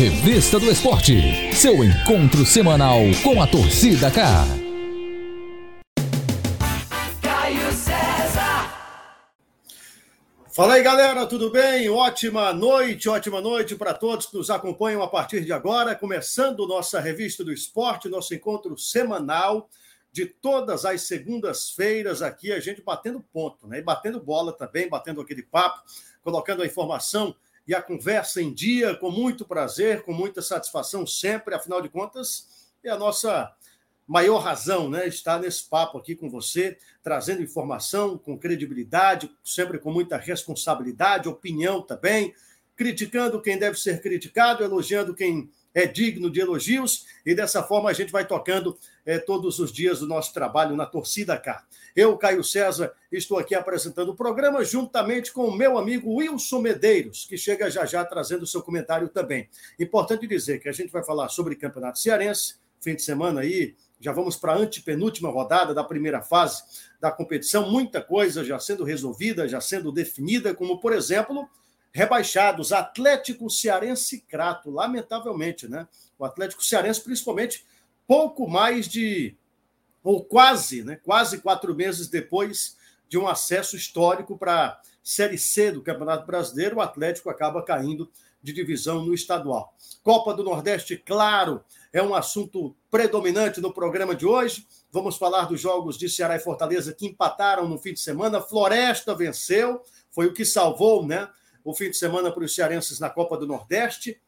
[0.00, 4.46] Revista do Esporte, seu encontro semanal com a torcida cá.
[7.20, 8.96] Caio César.
[10.56, 11.90] Fala aí, galera, tudo bem?
[11.90, 16.98] Ótima noite, ótima noite para todos que nos acompanham a partir de agora, começando nossa
[16.98, 19.68] Revista do Esporte, nosso encontro semanal
[20.10, 23.80] de todas as segundas-feiras aqui, a gente batendo ponto, né?
[23.80, 25.82] E batendo bola também, batendo aquele papo,
[26.22, 27.36] colocando a informação
[27.70, 32.72] e a conversa em dia com muito prazer, com muita satisfação sempre, afinal de contas,
[32.82, 33.54] é a nossa
[34.08, 35.06] maior razão, né?
[35.06, 41.80] Estar nesse papo aqui com você, trazendo informação com credibilidade, sempre com muita responsabilidade, opinião
[41.80, 42.34] também,
[42.74, 47.92] criticando quem deve ser criticado, elogiando quem é digno de elogios, e dessa forma a
[47.92, 51.64] gente vai tocando é, todos os dias o nosso trabalho na Torcida Cá.
[51.94, 57.24] Eu, Caio César, estou aqui apresentando o programa juntamente com o meu amigo Wilson Medeiros,
[57.24, 59.48] que chega já já trazendo o seu comentário também.
[59.78, 64.12] Importante dizer que a gente vai falar sobre Campeonato Cearense, fim de semana aí, já
[64.12, 66.62] vamos para a antepenúltima rodada da primeira fase
[66.98, 71.48] da competição, muita coisa já sendo resolvida, já sendo definida, como, por exemplo,
[71.92, 75.88] rebaixados, Atlético Cearense Crato, lamentavelmente, né?
[76.18, 77.64] O Atlético Cearense, principalmente,
[78.06, 79.36] pouco mais de,
[80.02, 80.96] ou quase, né?
[81.02, 82.76] Quase quatro meses depois
[83.08, 88.10] de um acesso histórico para Série C do Campeonato Brasileiro, o Atlético acaba caindo
[88.42, 89.74] de divisão no estadual.
[90.02, 94.66] Copa do Nordeste, claro, é um assunto predominante no programa de hoje.
[94.92, 98.40] Vamos falar dos jogos de Ceará e Fortaleza que empataram no fim de semana.
[98.40, 101.28] Floresta venceu, foi o que salvou, né?
[101.64, 104.20] O fim de semana para os cearenses na Copa do Nordeste.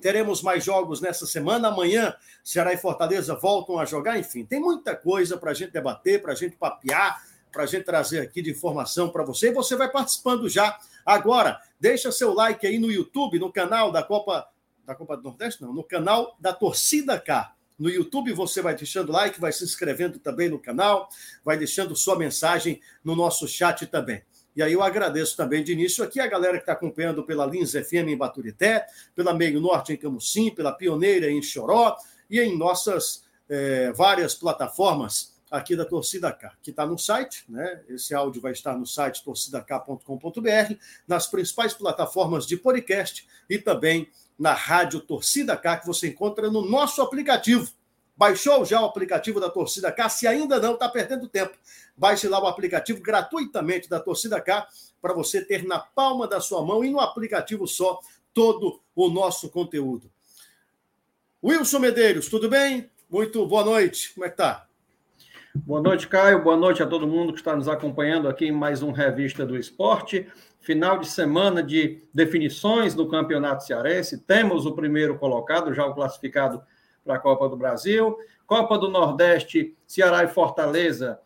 [0.00, 1.68] Teremos mais jogos nessa semana.
[1.68, 4.18] Amanhã, Ceará e Fortaleza voltam a jogar.
[4.18, 7.84] Enfim, tem muita coisa para a gente debater, para a gente papear, para a gente
[7.84, 9.48] trazer aqui de informação para você.
[9.48, 10.78] E você vai participando já.
[11.04, 14.48] Agora, deixa seu like aí no YouTube, no canal da Copa
[14.88, 17.54] da Copa do Nordeste, não, no canal da Torcida K.
[17.78, 21.10] No YouTube você vai deixando like, vai se inscrevendo também no canal,
[21.44, 24.22] vai deixando sua mensagem no nosso chat também.
[24.58, 27.74] E aí eu agradeço também de início aqui a galera que está acompanhando pela Lins
[27.74, 31.96] FM em Baturité, pela Meio Norte em Camusim, pela Pioneira em Choró
[32.28, 37.82] e em nossas é, várias plataformas aqui da Torcida K, que está no site, né?
[37.88, 40.74] Esse áudio vai estar no site torcidak.com.br,
[41.06, 46.68] nas principais plataformas de podcast e também na Rádio Torcida K, que você encontra no
[46.68, 47.70] nosso aplicativo.
[48.18, 50.08] Baixou já o aplicativo da Torcida K?
[50.08, 51.56] Se ainda não, está perdendo tempo.
[51.96, 54.66] Baixe lá o aplicativo gratuitamente da Torcida K
[55.00, 58.00] para você ter na palma da sua mão e no aplicativo só
[58.34, 60.10] todo o nosso conteúdo.
[61.40, 62.90] Wilson Medeiros, tudo bem?
[63.08, 64.12] Muito boa noite.
[64.12, 64.66] Como é que tá?
[65.54, 66.42] Boa noite, Caio.
[66.42, 69.56] Boa noite a todo mundo que está nos acompanhando aqui em mais um Revista do
[69.56, 70.26] Esporte.
[70.58, 74.18] Final de semana de definições no Campeonato Cearense.
[74.18, 76.60] Temos o primeiro colocado, já o classificado
[77.08, 78.18] para a Copa do Brasil.
[78.46, 81.18] Copa do Nordeste, Ceará e Fortaleza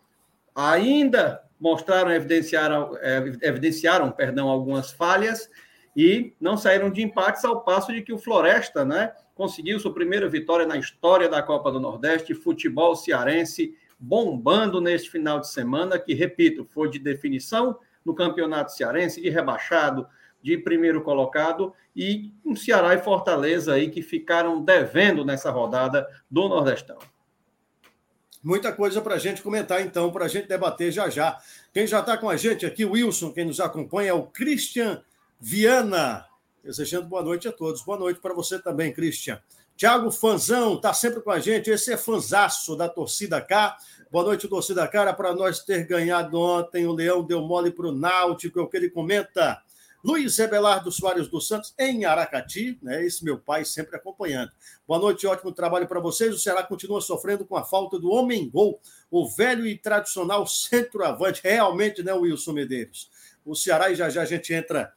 [0.55, 5.51] ainda mostraram, evidenciaram, é, evidenciaram perdão, algumas falhas
[5.97, 10.29] e não saíram de empates, ao passo de que o Floresta né, conseguiu sua primeira
[10.29, 16.15] vitória na história da Copa do Nordeste, futebol cearense bombando neste final de semana, que,
[16.15, 20.07] repito, foi de definição no Campeonato Cearense, de rebaixado,
[20.43, 26.49] de primeiro colocado, e um Ceará e Fortaleza aí que ficaram devendo nessa rodada do
[26.49, 26.99] Nordestão.
[28.43, 31.39] Muita coisa para a gente comentar, então, para a gente debater já já.
[31.73, 35.01] Quem já está com a gente aqui, Wilson, quem nos acompanha é o Christian
[35.39, 36.27] Viana.
[36.65, 37.83] Desejando boa noite a todos.
[37.83, 39.41] Boa noite para você também, Christian.
[39.77, 41.71] Tiago Fanzão está sempre com a gente.
[41.71, 43.77] Esse é fanzaço da torcida K.
[44.11, 45.13] Boa noite, torcida Cara.
[45.13, 48.77] Para nós ter ganhado ontem, o Leão deu mole para o Náutico, é o que
[48.77, 49.63] ele comenta.
[50.05, 53.05] Luiz Rebelardo Soares dos Santos, em Aracati, né?
[53.05, 54.51] Esse meu pai sempre acompanhando.
[54.87, 56.35] Boa noite, ótimo trabalho para vocês.
[56.35, 61.41] O Ceará continua sofrendo com a falta do homem-gol, o velho e tradicional centroavante.
[61.45, 63.09] Realmente, né, Wilson Medeiros?
[63.45, 64.93] O Ceará, e já já a gente entra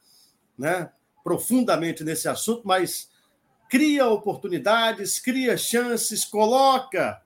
[0.58, 0.90] né,
[1.22, 3.08] profundamente nesse assunto, mas
[3.70, 7.22] cria oportunidades, cria chances, coloca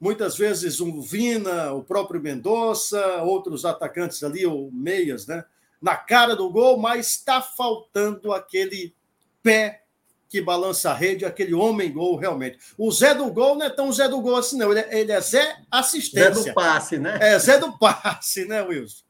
[0.00, 5.44] muitas vezes um Vina, o próprio Mendonça, outros atacantes ali, ou meias, né?
[5.84, 8.96] Na cara do gol, mas está faltando aquele
[9.42, 9.82] pé
[10.30, 12.58] que balança a rede, aquele homem gol realmente.
[12.78, 14.70] O Zé do gol não é tão Zé do gol assim, não.
[14.70, 16.32] Ele é, ele é Zé assistência.
[16.32, 17.18] Zé do passe, né?
[17.20, 19.04] É Zé do passe, né, Wilson?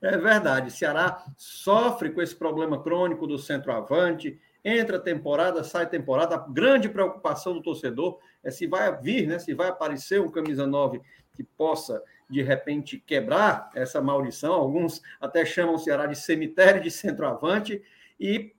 [0.00, 0.70] É verdade.
[0.70, 4.40] Ceará sofre com esse problema crônico do centroavante.
[4.64, 6.34] Entra temporada, sai temporada.
[6.34, 9.38] A grande preocupação do torcedor é se vai vir, né?
[9.38, 11.02] Se vai aparecer um camisa 9
[11.34, 14.52] que possa de repente quebrar essa maldição.
[14.52, 17.82] Alguns até chamam o Ceará de cemitério de centroavante.
[18.18, 18.54] E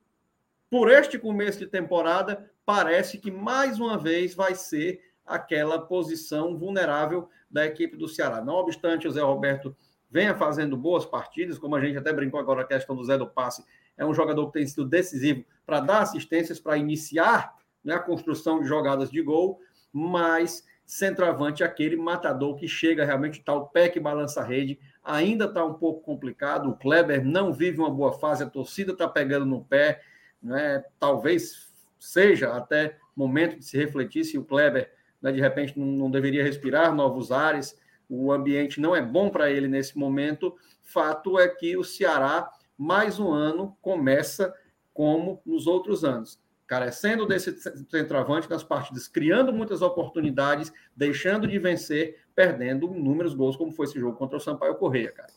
[0.70, 7.30] por este começo de temporada, parece que mais uma vez vai ser aquela posição vulnerável
[7.50, 8.44] da equipe do Ceará.
[8.44, 9.76] Não obstante o Zé Roberto
[10.10, 13.28] venha fazendo boas partidas, como a gente até brincou agora a questão do Zé do
[13.28, 13.64] Passe,
[13.98, 18.62] é um jogador que tem sido decisivo para dar assistências, para iniciar né, a construção
[18.62, 19.60] de jogadas de gol,
[19.92, 25.64] mas centroavante aquele matador que chega realmente tal pé que balança a rede, ainda está
[25.64, 29.64] um pouco complicado, o Kleber não vive uma boa fase, a torcida está pegando no
[29.64, 30.02] pé,
[30.42, 34.92] né, talvez seja até momento de se refletir se o Kleber
[35.22, 39.52] né, de repente não, não deveria respirar novos ares, o ambiente não é bom para
[39.52, 40.56] ele nesse momento.
[40.82, 44.52] Fato é que o Ceará, mais um ano, começa
[44.92, 47.52] como nos outros anos, carecendo desse
[47.90, 54.00] centroavante nas partidas, criando muitas oportunidades, deixando de vencer, perdendo inúmeros gols, como foi esse
[54.00, 55.30] jogo contra o Sampaio Correia, cara.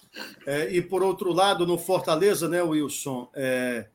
[0.47, 3.87] É, e por outro lado, no Fortaleza, né, Wilson, é,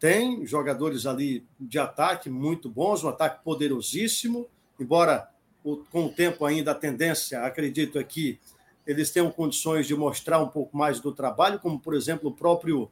[0.00, 4.48] tem jogadores ali de ataque muito bons, um ataque poderosíssimo,
[4.80, 5.28] embora
[5.62, 8.40] com o tempo ainda a tendência, acredito aqui,
[8.86, 12.90] eles tenham condições de mostrar um pouco mais do trabalho, como por exemplo o próprio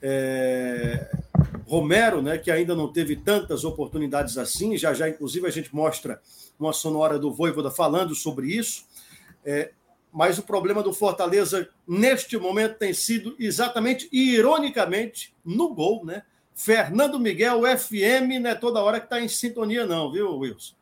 [0.00, 1.10] é,
[1.66, 6.20] Romero, né, que ainda não teve tantas oportunidades assim, já já inclusive a gente mostra
[6.58, 8.84] uma sonora do Voivoda falando sobre isso,
[9.44, 9.72] é,
[10.12, 16.22] mas o problema do Fortaleza neste momento tem sido exatamente e ironicamente no gol, né?
[16.54, 20.74] Fernando Miguel, FM, não é toda hora que está em sintonia não, viu, Wilson?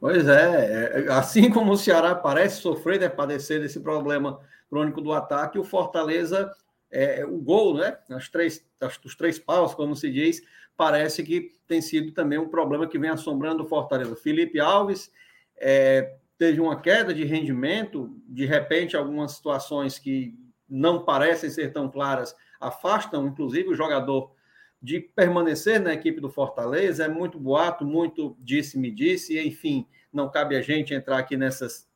[0.00, 4.40] Pois é, é, assim como o Ceará parece sofrer, né, padecer desse problema
[4.70, 6.50] crônico do ataque, o Fortaleza,
[6.90, 10.42] é, o gol, né, as três, as, os três paus, como se diz,
[10.76, 14.16] parece que tem sido também um problema que vem assombrando o Fortaleza.
[14.16, 15.12] Felipe Alves
[15.56, 20.34] é, teve uma queda de rendimento, de repente algumas situações que
[20.68, 24.32] não parecem ser tão claras afastam, inclusive, o jogador
[24.80, 27.04] de permanecer na equipe do Fortaleza.
[27.04, 31.88] É muito boato, muito disse-me disse, enfim, não cabe a gente entrar aqui nessas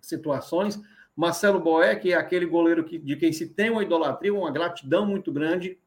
[0.00, 0.80] situações.
[1.14, 5.32] Marcelo Boeck é aquele goleiro que, de quem se tem uma idolatria, uma gratidão muito
[5.32, 5.78] grande,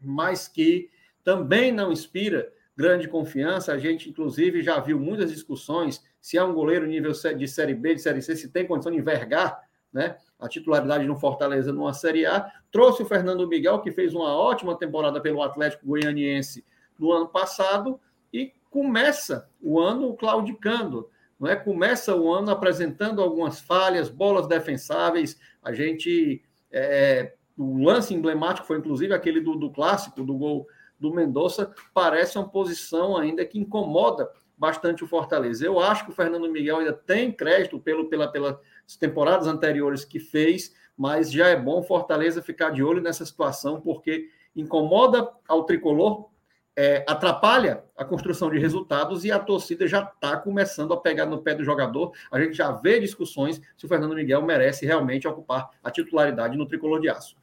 [0.00, 0.90] mas que
[1.22, 3.72] também não inspira grande confiança.
[3.72, 7.94] A gente, inclusive, já viu muitas discussões se é um goleiro nível de Série B,
[7.94, 9.62] de Série C, se tem condição de envergar
[9.92, 12.50] né, a titularidade no Fortaleza numa Série A.
[12.70, 16.64] Trouxe o Fernando Miguel, que fez uma ótima temporada pelo Atlético Goianiense
[16.98, 17.98] no ano passado,
[18.32, 21.10] e começa o ano claudicando.
[21.38, 21.56] Não é?
[21.56, 25.40] Começa o ano apresentando algumas falhas, bolas defensáveis.
[25.62, 26.42] A gente.
[26.70, 30.66] É, o lance emblemático foi inclusive aquele do, do clássico, do gol
[30.98, 35.64] do Mendonça, parece uma posição ainda que incomoda bastante o Fortaleza.
[35.64, 38.58] Eu acho que o Fernando Miguel ainda tem crédito pelo, pela, pelas
[38.98, 44.28] temporadas anteriores que fez, mas já é bom Fortaleza ficar de olho nessa situação, porque
[44.54, 46.28] incomoda ao tricolor,
[46.76, 51.42] é, atrapalha a construção de resultados e a torcida já está começando a pegar no
[51.42, 52.12] pé do jogador.
[52.30, 56.66] A gente já vê discussões se o Fernando Miguel merece realmente ocupar a titularidade no
[56.66, 57.39] tricolor de aço.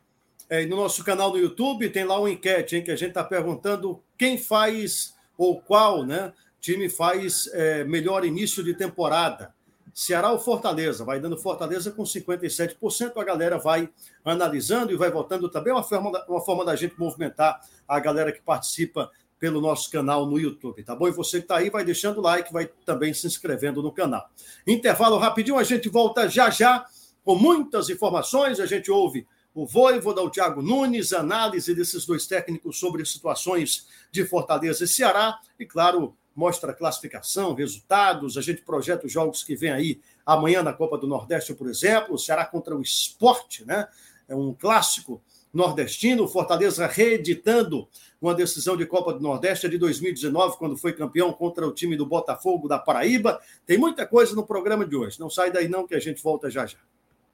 [0.49, 3.23] É, no nosso canal no YouTube tem lá uma enquete hein, que a gente está
[3.23, 6.33] perguntando quem faz ou qual, né?
[6.59, 9.53] time faz é, melhor início de temporada.
[9.94, 11.05] Ceará ou Fortaleza?
[11.05, 13.13] Vai dando Fortaleza com 57%.
[13.15, 13.89] A galera vai
[14.23, 15.71] analisando e vai votando também.
[15.71, 19.09] É uma forma, da, uma forma da gente movimentar a galera que participa
[19.39, 21.07] pelo nosso canal no YouTube, tá bom?
[21.07, 24.30] E você que está aí, vai deixando o like, vai também se inscrevendo no canal.
[24.66, 26.85] Intervalo rapidinho, a gente volta já já
[27.23, 28.59] com muitas informações.
[28.59, 29.27] A gente ouve
[29.57, 35.40] o Voivoda, o Thiago Nunes, análise desses dois técnicos sobre situações de Fortaleza e Ceará.
[35.59, 40.73] E, claro, mostra classificação, resultados, a gente projeta os jogos que vem aí amanhã na
[40.73, 43.87] Copa do Nordeste, por exemplo, o Ceará contra o Esporte, né?
[44.28, 47.87] É um clássico nordestino, Fortaleza reeditando
[48.21, 52.06] uma decisão de Copa do Nordeste de 2019, quando foi campeão contra o time do
[52.06, 53.42] Botafogo da Paraíba.
[53.66, 55.19] Tem muita coisa no programa de hoje.
[55.19, 56.78] Não sai daí não que a gente volta já já.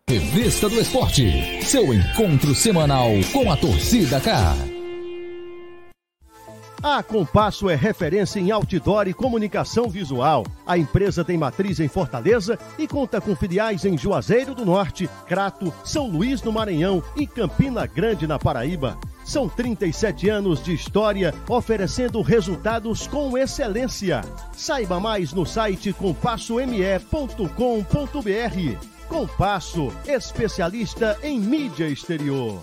[0.10, 4.54] Revista do Esporte, seu encontro semanal com a torcida cá.
[6.84, 10.46] A Compasso é referência em outdoor e comunicação visual.
[10.68, 15.74] A empresa tem matriz em Fortaleza e conta com filiais em Juazeiro do Norte, Crato,
[15.86, 18.98] São Luís do Maranhão e Campina Grande, na Paraíba.
[19.24, 24.22] São 37 anos de história oferecendo resultados com excelência.
[24.52, 28.93] Saiba mais no site compassome.com.br.
[29.08, 32.62] Compasso, especialista em mídia exterior.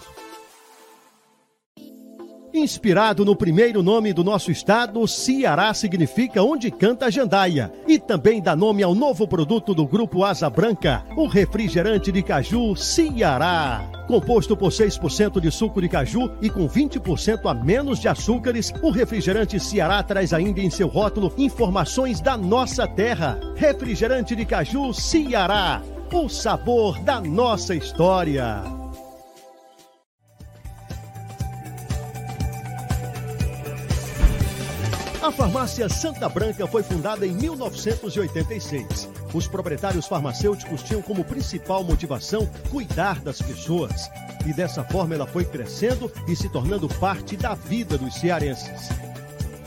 [2.53, 7.73] Inspirado no primeiro nome do nosso estado, Ceará significa onde canta a jandaia.
[7.87, 12.75] E também dá nome ao novo produto do Grupo Asa Branca, o refrigerante de caju
[12.75, 13.89] Ceará.
[14.09, 18.91] Composto por 6% de suco de caju e com 20% a menos de açúcares, o
[18.91, 23.39] refrigerante Ceará traz ainda em seu rótulo informações da nossa terra.
[23.55, 25.81] Refrigerante de caju Ceará,
[26.13, 28.63] o sabor da nossa história.
[35.23, 39.09] A farmácia Santa Branca foi fundada em 1986.
[39.33, 44.11] Os proprietários farmacêuticos tinham como principal motivação cuidar das pessoas.
[44.45, 49.10] E dessa forma ela foi crescendo e se tornando parte da vida dos cearenses.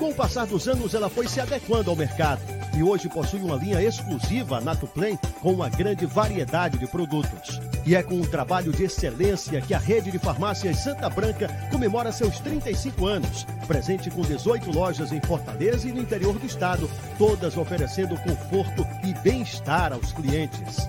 [0.04, 2.42] Com o passar dos anos, ela foi se adequando ao mercado
[2.76, 7.62] e hoje possui uma linha exclusiva Natuplen com uma grande variedade de produtos.
[7.86, 12.12] E é com um trabalho de excelência que a rede de farmácias Santa Branca comemora
[12.12, 17.56] seus 35 anos, presente com 18 lojas em Fortaleza e no interior do estado, todas
[17.56, 20.86] oferecendo conforto e bem-estar aos clientes.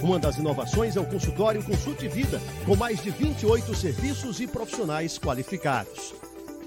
[0.00, 5.18] Uma das inovações é o consultório Consulte Vida, com mais de 28 serviços e profissionais
[5.18, 6.14] qualificados.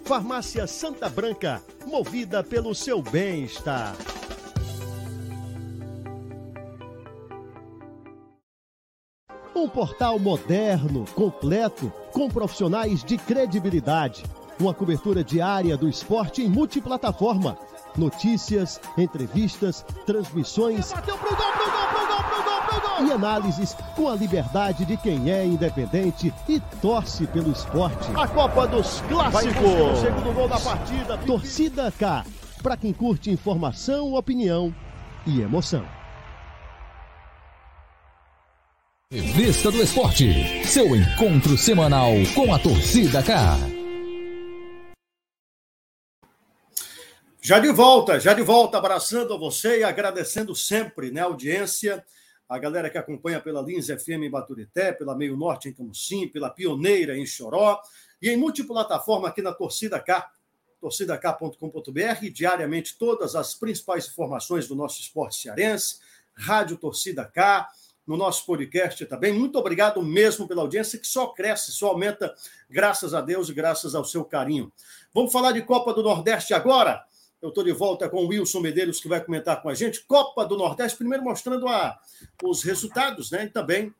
[0.03, 3.95] Farmácia Santa Branca, movida pelo seu bem-estar.
[9.55, 14.23] Um portal moderno, completo, com profissionais de credibilidade.
[14.59, 17.57] Uma cobertura diária do esporte em multiplataforma.
[17.95, 20.91] Notícias, entrevistas, transmissões.
[20.91, 22.00] Bateu pro gol, pro gol, pro gol,
[23.05, 28.09] E análises com a liberdade de quem é independente e torce pelo esporte.
[28.15, 29.55] A Copa dos Clássicos.
[29.55, 31.17] O segundo gol da partida.
[31.17, 32.25] Torcida K.
[32.61, 34.73] Para quem curte informação, opinião
[35.25, 35.85] e emoção.
[39.11, 43.57] Revista do Esporte, seu encontro semanal com a torcida K.
[47.41, 52.01] Já de volta, já de volta, abraçando a você e agradecendo sempre né, a audiência,
[52.51, 56.49] a galera que acompanha pela Lins FM em Baturité, pela Meio Norte em Camusim, pela
[56.49, 57.81] Pioneira em Choró
[58.21, 60.29] e em multiplataforma aqui na Torcida K,
[60.81, 65.99] torcidak.com.br, diariamente todas as principais informações do nosso esporte cearense,
[66.33, 67.69] Rádio Torcida K,
[68.05, 69.31] no nosso podcast também.
[69.31, 72.35] Muito obrigado mesmo pela audiência, que só cresce, só aumenta,
[72.69, 74.69] graças a Deus e graças ao seu carinho.
[75.13, 77.01] Vamos falar de Copa do Nordeste agora?
[77.41, 80.03] Eu estou de volta com o Wilson Medeiros, que vai comentar com a gente.
[80.05, 81.99] Copa do Nordeste, primeiro mostrando a,
[82.43, 83.45] os resultados, né?
[83.45, 83.93] E também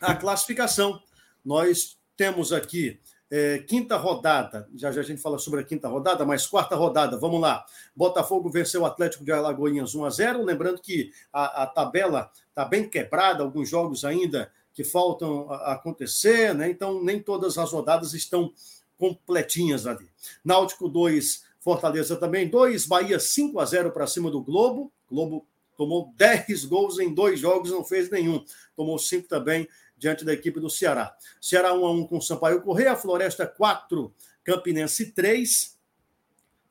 [0.00, 1.02] a classificação.
[1.44, 3.00] Nós temos aqui
[3.30, 7.16] é, quinta rodada, já já a gente fala sobre a quinta rodada, mas quarta rodada,
[7.16, 7.64] vamos lá.
[7.94, 12.64] Botafogo venceu o Atlético de Alagoinhas 1 a 0 Lembrando que a, a tabela está
[12.64, 16.70] bem quebrada, alguns jogos ainda que faltam acontecer, né?
[16.70, 18.52] Então, nem todas as rodadas estão
[18.98, 20.08] completinhas ali.
[20.44, 24.92] Náutico 2, Fortaleza também 2, Bahia 5 a 0 para cima do Globo.
[25.08, 28.44] Globo tomou 10 gols em dois jogos, não fez nenhum.
[28.74, 31.14] Tomou 5 também diante da equipe do Ceará.
[31.40, 34.12] Ceará 1 a 1 com Sampaio Correia, Floresta 4,
[34.42, 35.78] Campinense 3.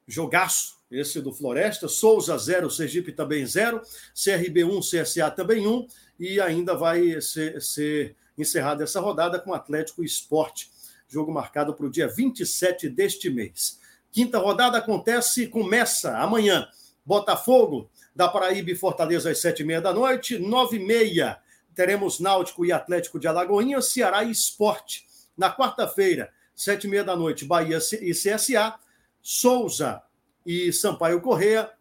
[0.08, 3.82] Jogaço esse do Floresta, Souza 0, Sergipe também 0,
[4.14, 5.88] CRB 1, CSA também 1,
[6.20, 10.72] e ainda vai ser, ser encerrada essa rodada com Atlético Esporte,
[11.08, 13.79] jogo marcado para o dia 27 deste mês.
[14.12, 16.68] Quinta rodada acontece, começa amanhã,
[17.06, 21.40] Botafogo, da Paraíba e Fortaleza às sete e meia da noite, nove e meia,
[21.76, 25.08] teremos Náutico e Atlético de Alagoinhas, Ceará e Esporte.
[25.38, 28.78] Na quarta-feira, sete e meia da noite, Bahia e CSA,
[29.22, 30.02] Souza
[30.46, 31.72] e Sampaio Correia,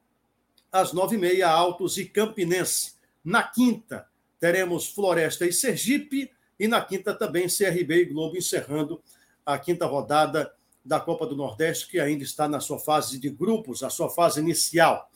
[0.71, 2.93] às nove e meia, Altos e Campinense.
[3.25, 4.07] Na quinta,
[4.39, 9.03] teremos Floresta e Sergipe, e na quinta também CRB e Globo, encerrando
[9.45, 10.53] a quinta rodada
[10.89, 14.41] da Copa do Nordeste, que ainda está na sua fase de grupos, a sua fase
[14.41, 15.11] inicial.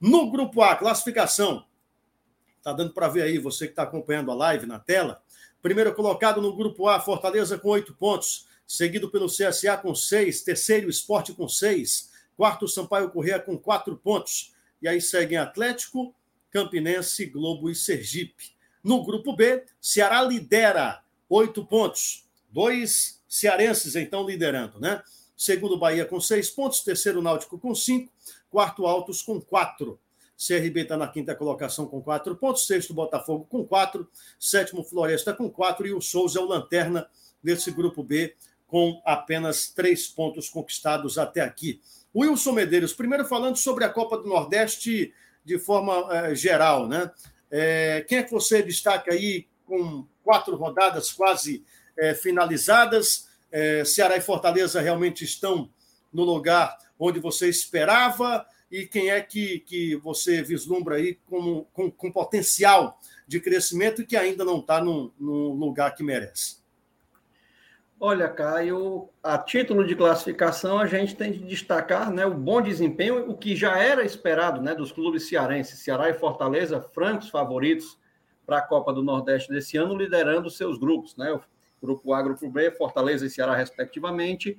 [0.00, 1.66] No grupo A, classificação.
[2.56, 5.22] Está dando para ver aí, você que está acompanhando a live na tela.
[5.60, 10.88] Primeiro colocado no grupo A, Fortaleza com oito pontos, seguido pelo CSA com seis, terceiro
[10.88, 14.54] Esporte com seis, Quarto, Sampaio Corrêa com quatro pontos.
[14.80, 16.14] E aí seguem Atlético,
[16.50, 18.56] Campinense, Globo e Sergipe.
[18.82, 22.26] No grupo B, Ceará lidera oito pontos.
[22.48, 25.02] Dois cearenses, então, liderando, né?
[25.38, 26.80] Segundo, Bahia com seis pontos.
[26.80, 28.12] Terceiro, Náutico com cinco.
[28.50, 30.00] Quarto, Altos com quatro.
[30.36, 32.66] CRB está na quinta colocação com quatro pontos.
[32.66, 34.10] Sexto, Botafogo com quatro.
[34.36, 35.86] Sétimo, Floresta com quatro.
[35.86, 37.08] E o Souza é o lanterna
[37.40, 38.34] desse grupo B
[38.66, 41.80] com apenas três pontos conquistados até aqui.
[42.12, 45.14] Wilson Medeiros, primeiro falando sobre a Copa do Nordeste
[45.44, 47.12] de forma eh, geral, né?
[47.48, 51.64] É, quem é que você destaca aí com quatro rodadas quase
[51.96, 53.27] eh, finalizadas?
[53.84, 55.70] Ceará e Fortaleza realmente estão
[56.12, 58.46] no lugar onde você esperava?
[58.70, 64.06] E quem é que, que você vislumbra aí com, com, com potencial de crescimento e
[64.06, 66.58] que ainda não está no, no lugar que merece?
[68.00, 73.28] Olha, Caio, a título de classificação, a gente tem de destacar né, o bom desempenho,
[73.28, 75.80] o que já era esperado né, dos clubes cearenses.
[75.80, 77.98] Ceará e Fortaleza, francos favoritos
[78.46, 81.40] para a Copa do Nordeste desse ano, liderando seus grupos, né?
[81.82, 84.58] Grupo A, grupo B, Fortaleza e Ceará, respectivamente.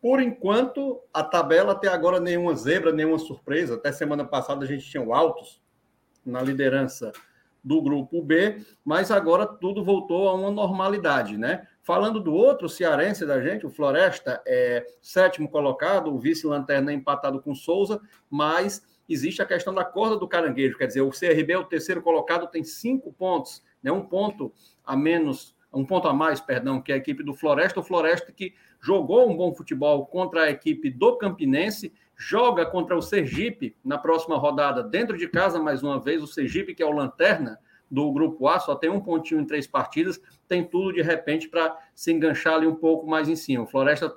[0.00, 3.74] Por enquanto, a tabela até agora nenhuma zebra, nenhuma surpresa.
[3.74, 5.62] Até semana passada a gente tinha o Altos
[6.24, 7.12] na liderança
[7.62, 11.66] do grupo B, mas agora tudo voltou a uma normalidade, né?
[11.82, 17.54] Falando do outro cearense da gente, o Floresta é sétimo colocado, o vice-lanterna empatado com
[17.54, 21.64] Souza, mas existe a questão da corda do caranguejo, quer dizer, o CRB é o
[21.64, 23.90] terceiro colocado, tem cinco pontos, né?
[23.90, 24.52] um ponto
[24.84, 28.32] a menos, um ponto a mais, perdão, que é a equipe do Floresta, o Floresta
[28.32, 33.96] que jogou um bom futebol contra a equipe do Campinense, joga contra o Sergipe na
[33.96, 37.58] próxima rodada, dentro de casa, mais uma vez, o Sergipe, que é o lanterna,
[37.90, 41.76] do grupo A, só tem um pontinho em três partidas, tem tudo de repente para
[41.94, 43.64] se enganchar ali um pouco mais em cima.
[43.64, 44.14] O Floresta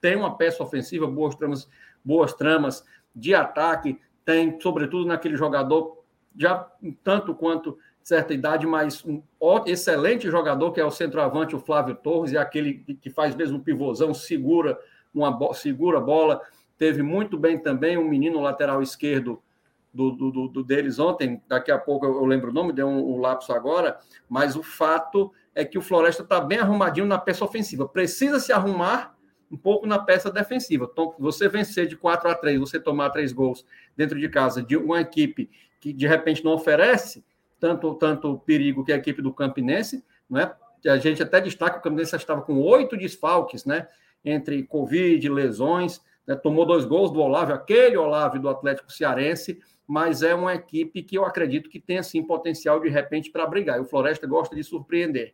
[0.00, 1.68] tem uma peça ofensiva, boas tramas,
[2.04, 2.84] boas tramas
[3.16, 6.04] de ataque, tem, sobretudo naquele jogador,
[6.36, 6.70] já
[7.02, 9.22] tanto quanto certa idade, mas um
[9.66, 14.12] excelente jogador, que é o centroavante, o Flávio Torres, e aquele que faz mesmo pivôzão,
[14.12, 14.78] segura
[15.12, 16.40] uma segura a bola.
[16.76, 19.42] Teve muito bem também um menino lateral esquerdo,
[19.92, 23.20] do, do, do, deles ontem, daqui a pouco eu, lembro o nome, deu um, um
[23.20, 23.96] lapso agora,
[24.28, 27.86] mas o fato é que o Floresta está bem arrumadinho na peça ofensiva.
[27.86, 29.16] Precisa se arrumar
[29.48, 30.88] um pouco na peça defensiva.
[30.90, 33.64] Então, você vencer de 4 a 3, você tomar três gols
[33.96, 35.48] dentro de casa de uma equipe
[35.80, 37.24] que de repente não oferece
[37.64, 40.54] tanto, tanto perigo que a equipe do Campinense, não é?
[40.86, 43.88] A gente até destaca que o Campinense estava com oito desfalques, né?
[44.22, 46.34] Entre Covid, lesões, né?
[46.34, 51.16] tomou dois gols do Olávio, aquele Olávio do Atlético Cearense, mas é uma equipe que
[51.16, 53.78] eu acredito que tem assim potencial de repente para brigar.
[53.78, 55.32] E o Floresta gosta de surpreender.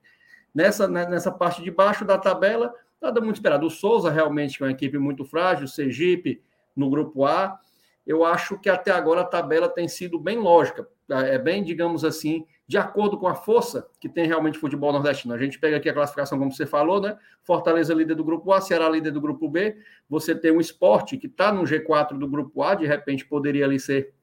[0.54, 2.72] Nessa, né, nessa parte de baixo da tabela,
[3.02, 3.66] nada muito esperado.
[3.66, 6.40] O Souza realmente é uma equipe muito frágil, o Sergipe
[6.76, 7.58] no grupo A.
[8.06, 12.46] Eu acho que até agora a tabela tem sido bem lógica, é bem, digamos assim,
[12.66, 15.34] de acordo com a força que tem realmente o futebol nordestino.
[15.34, 17.18] A gente pega aqui a classificação, como você falou, né?
[17.42, 19.76] Fortaleza líder do grupo A, Ceará líder do grupo B.
[20.08, 23.80] Você tem um esporte que está no G4 do grupo A, de repente poderia ali
[23.80, 24.14] ser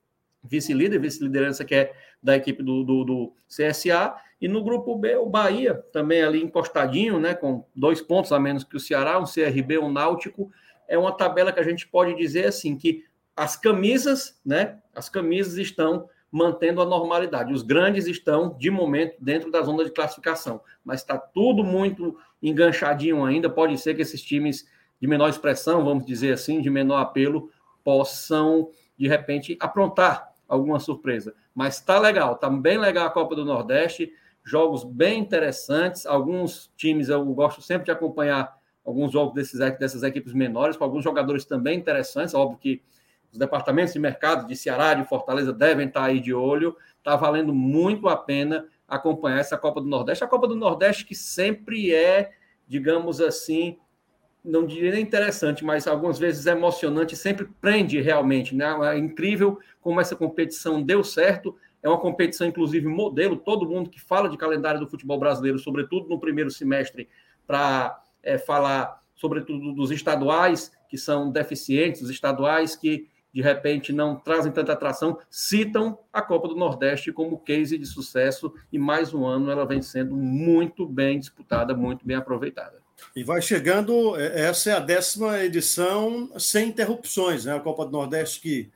[0.43, 5.25] vice-líder, vice-liderança que é da equipe do, do, do, CSA, e no grupo B o
[5.25, 9.77] Bahia, também ali encostadinho, né, com dois pontos a menos que o Ceará, um CRB,
[9.77, 10.49] um Náutico,
[10.87, 13.03] é uma tabela que a gente pode dizer assim, que
[13.37, 19.51] as camisas, né, as camisas estão mantendo a normalidade, os grandes estão, de momento, dentro
[19.51, 24.67] da zona de classificação, mas está tudo muito enganchadinho ainda, pode ser que esses times
[24.99, 27.51] de menor expressão, vamos dizer assim, de menor apelo,
[27.83, 31.35] possam de repente aprontar alguma surpresa.
[31.53, 34.11] Mas está legal, está bem legal a Copa do Nordeste,
[34.43, 36.05] jogos bem interessantes.
[36.05, 41.03] Alguns times eu gosto sempre de acompanhar alguns jogos desses, dessas equipes menores, com alguns
[41.03, 42.33] jogadores também interessantes.
[42.33, 42.81] Óbvio que
[43.31, 46.75] os departamentos de mercado de Ceará, de Fortaleza devem estar aí de olho.
[46.97, 50.23] Está valendo muito a pena acompanhar essa Copa do Nordeste.
[50.23, 52.31] A Copa do Nordeste que sempre é,
[52.67, 53.77] digamos assim,
[54.43, 58.55] não diria nem interessante, mas algumas vezes é emocionante, sempre prende realmente.
[58.55, 58.65] Né?
[58.93, 61.55] É incrível como essa competição deu certo.
[61.83, 63.35] É uma competição, inclusive, modelo.
[63.35, 67.09] Todo mundo que fala de calendário do futebol brasileiro, sobretudo no primeiro semestre,
[67.45, 73.07] para é, falar, sobretudo, dos estaduais que são deficientes, os estaduais que
[73.37, 78.51] de repente não trazem tanta atração, citam a Copa do Nordeste como case de sucesso
[78.73, 82.81] e mais um ano ela vem sendo muito bem disputada, muito bem aproveitada.
[83.15, 87.55] E vai chegando, é, essa é a décima edição sem interrupções, né?
[87.55, 88.71] A Copa do Nordeste que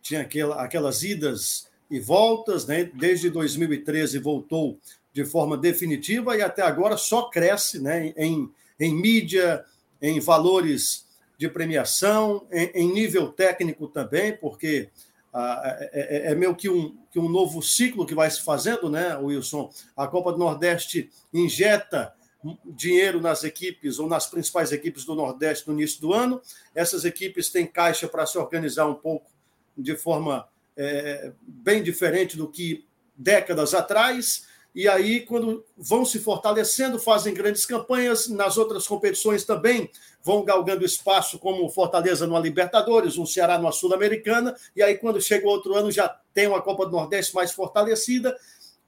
[0.00, 2.90] tinha aquela, aquelas idas e voltas, né?
[2.94, 4.80] Desde 2013 voltou
[5.12, 8.14] de forma definitiva e até agora só cresce, né?
[8.16, 8.50] Em,
[8.80, 9.62] em mídia,
[10.00, 11.01] em valores
[11.42, 14.90] de premiação, em, em nível técnico também, porque
[15.32, 18.88] ah, é, é, é meio que um, que um novo ciclo que vai se fazendo,
[18.88, 19.68] né, Wilson?
[19.96, 22.14] A Copa do Nordeste injeta
[22.64, 26.40] dinheiro nas equipes ou nas principais equipes do Nordeste no início do ano.
[26.76, 29.28] Essas equipes têm caixa para se organizar um pouco
[29.76, 34.46] de forma é, bem diferente do que décadas atrás.
[34.74, 39.90] E aí, quando vão se fortalecendo, fazem grandes campanhas, nas outras competições também
[40.22, 45.46] vão galgando espaço, como Fortaleza no Libertadores, um Ceará no Sul-Americana, e aí, quando chega
[45.46, 48.34] o outro ano, já tem uma Copa do Nordeste mais fortalecida,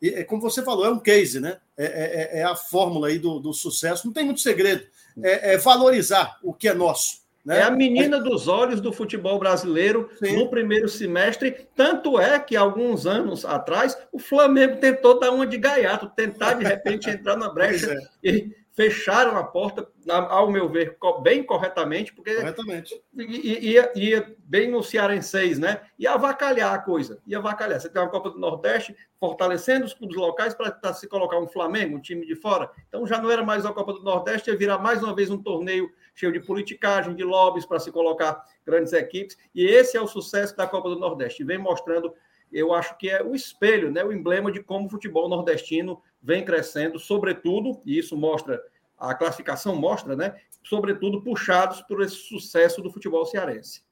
[0.01, 1.59] e, é como você falou, é um case, né?
[1.77, 4.07] É, é, é, é a fórmula aí do, do, sucesso.
[4.07, 4.87] Não tem muito segredo.
[5.23, 7.24] É, é valorizar o que é nosso.
[7.45, 7.59] Né?
[7.59, 10.37] É a menina dos olhos do futebol brasileiro Sim.
[10.37, 11.69] no primeiro semestre.
[11.77, 16.65] Tanto é que, alguns anos atrás, o Flamengo tentou dar uma de gaiato, tentar de
[16.65, 18.31] repente entrar na brecha é.
[18.31, 23.01] e fecharam a porta, ao meu ver, bem corretamente, porque corretamente.
[23.17, 25.81] Ia, ia bem no Cearenseis, né?
[25.97, 27.81] Ia avacalhar a coisa, ia avacalhar.
[27.81, 31.97] Você tem uma Copa do Nordeste fortalecendo os clubes locais para se colocar um Flamengo,
[31.97, 32.69] um time de fora.
[32.89, 35.39] Então já não era mais a Copa do Nordeste, ia virar mais uma vez um
[35.41, 39.37] torneio cheio de politicagem, de lobbies para se colocar grandes equipes.
[39.55, 41.45] E esse é o sucesso da Copa do Nordeste.
[41.45, 42.15] Vem mostrando
[42.55, 46.45] eu acho que é o espelho, né, o emblema de como o futebol nordestino vem
[46.45, 48.63] crescendo, sobretudo, e isso mostra,
[48.97, 53.83] a classificação mostra, né, sobretudo puxados por esse sucesso do futebol cearense.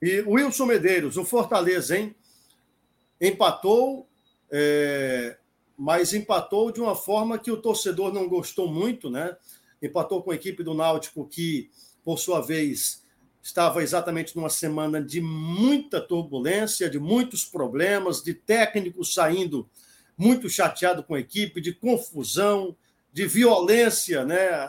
[0.00, 2.14] E Wilson Medeiros, o Fortaleza, hein?
[3.18, 4.06] Empatou,
[4.50, 5.38] é,
[5.76, 9.34] mas empatou de uma forma que o torcedor não gostou muito, né?
[9.82, 11.70] Empatou com a equipe do Náutico, que,
[12.04, 13.04] por sua vez,
[13.42, 19.68] estava exatamente numa semana de muita turbulência, de muitos problemas, de técnicos saindo
[20.16, 22.74] muito chateado com a equipe, de confusão,
[23.12, 24.68] de violência, né,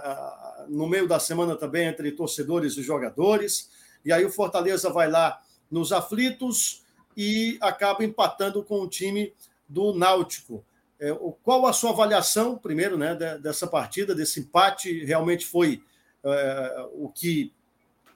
[0.69, 3.69] no meio da semana também entre torcedores e jogadores.
[4.05, 5.41] E aí o Fortaleza vai lá
[5.71, 6.83] nos aflitos
[7.15, 9.33] e acaba empatando com o time
[9.67, 10.63] do Náutico.
[10.99, 11.11] É,
[11.43, 15.05] qual a sua avaliação, primeiro, né, dessa partida, desse empate?
[15.05, 15.83] Realmente foi
[16.23, 17.53] é, o que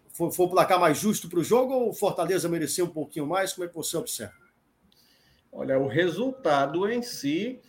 [0.09, 3.27] foi, foi o placar mais justo para o jogo ou o Fortaleza mereceu um pouquinho
[3.27, 3.53] mais?
[3.53, 4.33] Como é que você observa?
[5.51, 7.59] Olha, o resultado em si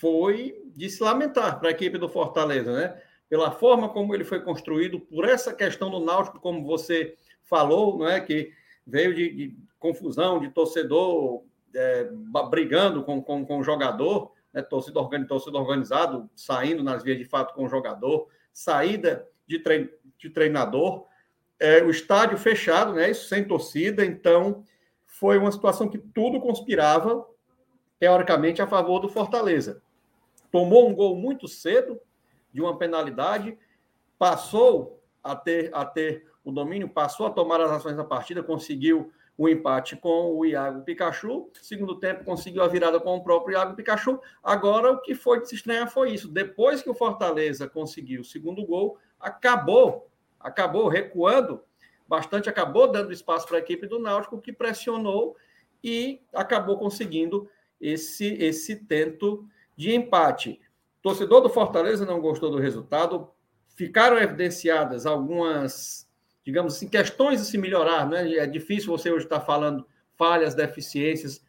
[0.00, 3.00] foi de se lamentar para a equipe do Fortaleza, né?
[3.28, 8.08] Pela forma como ele foi construído, por essa questão do Náutico, como você falou, não
[8.08, 8.20] é?
[8.20, 8.52] Que
[8.86, 11.42] veio de, de confusão, de torcedor
[11.74, 12.08] é,
[12.50, 14.62] brigando com, com, com o jogador, né?
[14.62, 19.88] torcida, organiz, torcida organizado, saindo nas vias de fato com o jogador, saída de, trein,
[20.18, 21.06] de treinador
[21.62, 23.08] é, o estádio fechado, né?
[23.08, 24.64] Isso sem torcida, então
[25.06, 27.24] foi uma situação que tudo conspirava
[28.00, 29.80] teoricamente a favor do Fortaleza.
[30.50, 32.00] Tomou um gol muito cedo
[32.52, 33.56] de uma penalidade,
[34.18, 39.12] passou a ter, a ter o domínio, passou a tomar as ações da partida, conseguiu
[39.36, 41.50] o empate com o Iago Pikachu.
[41.60, 44.20] Segundo tempo, conseguiu a virada com o próprio Iago Pikachu.
[44.42, 46.28] Agora, o que foi de se estranhar foi isso.
[46.28, 50.08] Depois que o Fortaleza conseguiu o segundo gol, acabou
[50.42, 51.62] acabou recuando
[52.06, 55.36] bastante, acabou dando espaço para a equipe do Náutico, que pressionou
[55.82, 57.48] e acabou conseguindo
[57.80, 60.60] esse, esse tento de empate.
[61.00, 63.30] Torcedor do Fortaleza não gostou do resultado,
[63.68, 66.08] ficaram evidenciadas algumas,
[66.44, 68.36] digamos assim, questões a se melhorar, né?
[68.36, 71.44] É difícil você hoje estar falando falhas, deficiências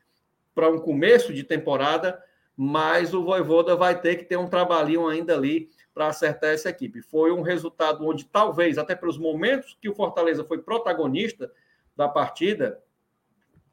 [0.53, 2.21] para um começo de temporada,
[2.55, 7.01] mas o Voivoda vai ter que ter um trabalhinho ainda ali para acertar essa equipe.
[7.01, 11.51] Foi um resultado onde, talvez, até pelos momentos que o Fortaleza foi protagonista
[11.95, 12.79] da partida,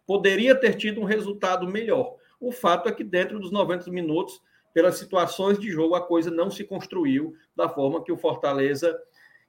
[0.07, 2.17] poderia ter tido um resultado melhor.
[2.39, 6.51] O fato é que, dentro dos 90 minutos, pelas situações de jogo, a coisa não
[6.51, 8.99] se construiu da forma que o Fortaleza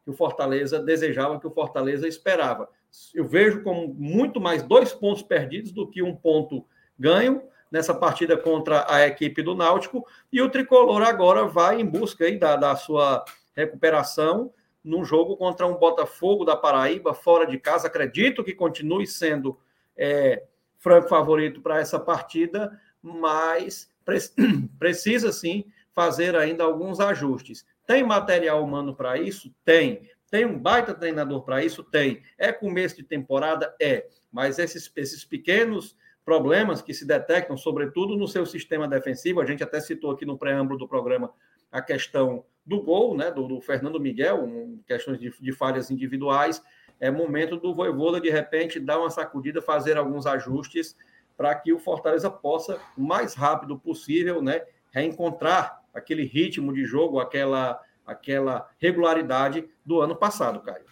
[0.03, 2.69] que o Fortaleza desejava, que o Fortaleza esperava.
[3.13, 6.65] Eu vejo como muito mais dois pontos perdidos do que um ponto
[6.97, 10.05] ganho, nessa partida contra a equipe do Náutico.
[10.31, 13.23] E o tricolor agora vai em busca aí da, da sua
[13.55, 14.51] recuperação
[14.83, 17.87] no jogo contra um Botafogo da Paraíba, fora de casa.
[17.87, 19.57] Acredito que continue sendo
[19.95, 20.43] é,
[20.77, 24.17] franco favorito para essa partida, mas pre
[24.77, 27.65] precisa sim fazer ainda alguns ajustes.
[27.91, 29.53] Tem material humano para isso?
[29.65, 30.09] Tem.
[30.29, 31.83] Tem um baita treinador para isso?
[31.83, 32.23] Tem.
[32.37, 33.75] É começo de temporada?
[33.81, 34.07] É.
[34.31, 39.41] Mas esses, esses pequenos problemas que se detectam, sobretudo no seu sistema defensivo.
[39.41, 41.33] A gente até citou aqui no preâmbulo do programa
[41.69, 46.63] a questão do gol, né, do, do Fernando Miguel, um, questões de, de, falhas individuais.
[46.97, 50.95] É momento do Voivoda, de repente, dar uma sacudida, fazer alguns ajustes
[51.35, 54.61] para que o Fortaleza possa, o mais rápido possível, né,
[54.93, 60.85] reencontrar aquele ritmo de jogo, aquela, aquela regularidade do ano passado, Caio.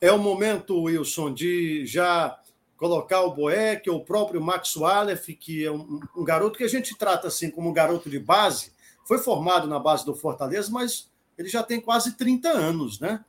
[0.00, 2.38] É o momento, Wilson, de já
[2.76, 6.96] colocar o Boeck o próprio Max Walef, que é um, um, garoto que a gente
[6.96, 8.72] trata assim como um garoto de base,
[9.04, 13.22] foi formado na base do Fortaleza, mas ele já tem quase 30 anos, né?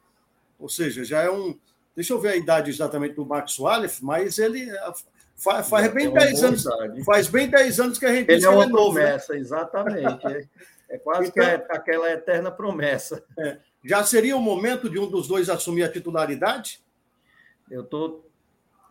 [0.58, 1.58] Ou seja, já é um.
[1.94, 4.92] Deixa eu ver a idade exatamente do Max Walef, mas ele é,
[5.36, 6.64] faz, faz bem 10 anos.
[7.06, 8.72] Faz bem 10 anos que a gente ele é uma ele é né?
[8.72, 9.40] promessa, né?
[9.40, 10.50] exatamente.
[10.92, 13.24] É, quase então, que é aquela eterna promessa.
[13.40, 13.58] É.
[13.84, 16.84] Já seria o momento de um dos dois assumir a titularidade?
[17.70, 18.30] Eu estou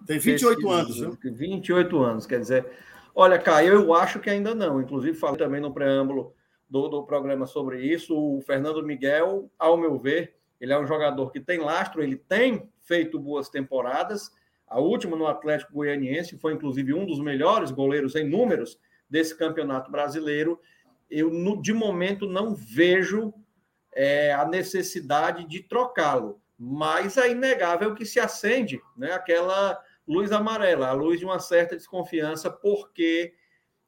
[0.07, 1.17] tem 28 anos, né?
[1.23, 2.67] 28 anos, quer dizer.
[3.15, 4.81] Olha, Caio, eu acho que ainda não.
[4.81, 6.35] Inclusive, falei também no preâmbulo
[6.69, 8.17] do, do programa sobre isso.
[8.17, 12.71] O Fernando Miguel, ao meu ver, ele é um jogador que tem lastro, ele tem
[12.81, 14.31] feito boas temporadas.
[14.67, 19.91] A última no Atlético Goianiense foi, inclusive, um dos melhores goleiros em números desse campeonato
[19.91, 20.59] brasileiro.
[21.11, 23.35] Eu, no, de momento, não vejo
[23.92, 26.40] é, a necessidade de trocá-lo.
[26.59, 31.77] Mas é inegável que se acende né, aquela luz amarela, a luz de uma certa
[31.77, 33.35] desconfiança, porque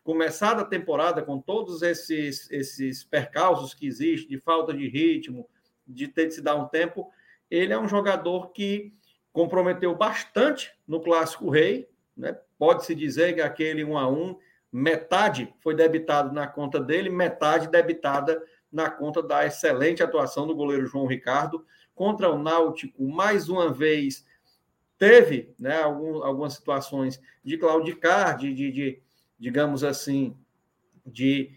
[0.03, 5.49] começada a temporada com todos esses, esses percalços que existem, de falta de ritmo,
[5.87, 7.11] de ter de se dar um tempo,
[7.51, 8.93] ele é um jogador que
[9.33, 12.39] comprometeu bastante no Clássico Rei, né?
[12.59, 14.39] pode-se dizer que aquele 1 a 1
[14.73, 20.87] metade foi debitado na conta dele, metade debitada na conta da excelente atuação do goleiro
[20.87, 21.65] João Ricardo.
[21.95, 24.25] Contra o Náutico, mais uma vez
[24.97, 29.03] teve né, algum, algumas situações de claudicar, de, de, de,
[29.39, 30.35] digamos assim,
[31.05, 31.51] de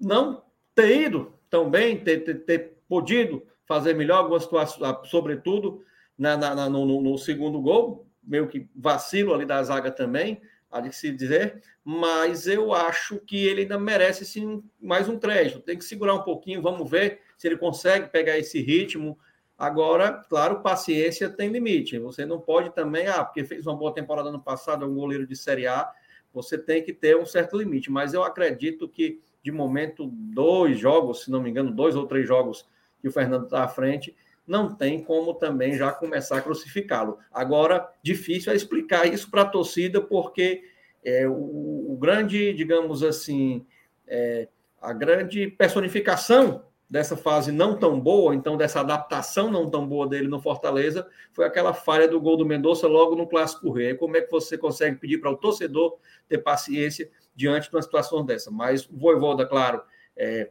[0.00, 0.42] não
[0.74, 5.84] ter ido tão bem, ter, ter, ter podido fazer melhor algumas situações, sobretudo
[6.18, 10.94] na, na, no, no, segundo gol, meio que vacilo ali da zaga também, há de
[10.94, 15.60] se dizer, mas eu acho que ele ainda merece sim mais um crédito.
[15.60, 19.18] Tem que segurar um pouquinho, vamos ver se ele consegue pegar esse ritmo.
[19.58, 21.98] Agora, claro, paciência tem limite.
[21.98, 25.26] Você não pode também, ah, porque fez uma boa temporada no passado, é um goleiro
[25.26, 25.90] de Série A,
[26.32, 27.90] você tem que ter um certo limite.
[27.90, 32.26] Mas eu acredito que, de momento, dois jogos, se não me engano, dois ou três
[32.26, 32.68] jogos
[33.00, 34.14] que o Fernando está à frente,
[34.46, 37.18] não tem como também já começar a crucificá-lo.
[37.32, 40.62] Agora, difícil é explicar isso para a torcida, porque
[41.04, 43.66] é, o, o, grande, digamos assim,
[44.06, 44.48] é,
[44.80, 50.28] a grande personificação dessa fase não tão boa, então dessa adaptação não tão boa dele
[50.28, 53.94] no Fortaleza, foi aquela falha do gol do Mendonça logo no Clássico Rei.
[53.94, 58.24] Como é que você consegue pedir para o torcedor ter paciência diante de uma situação
[58.24, 58.50] dessa?
[58.52, 59.82] Mas o Voivoda, claro,
[60.16, 60.50] é,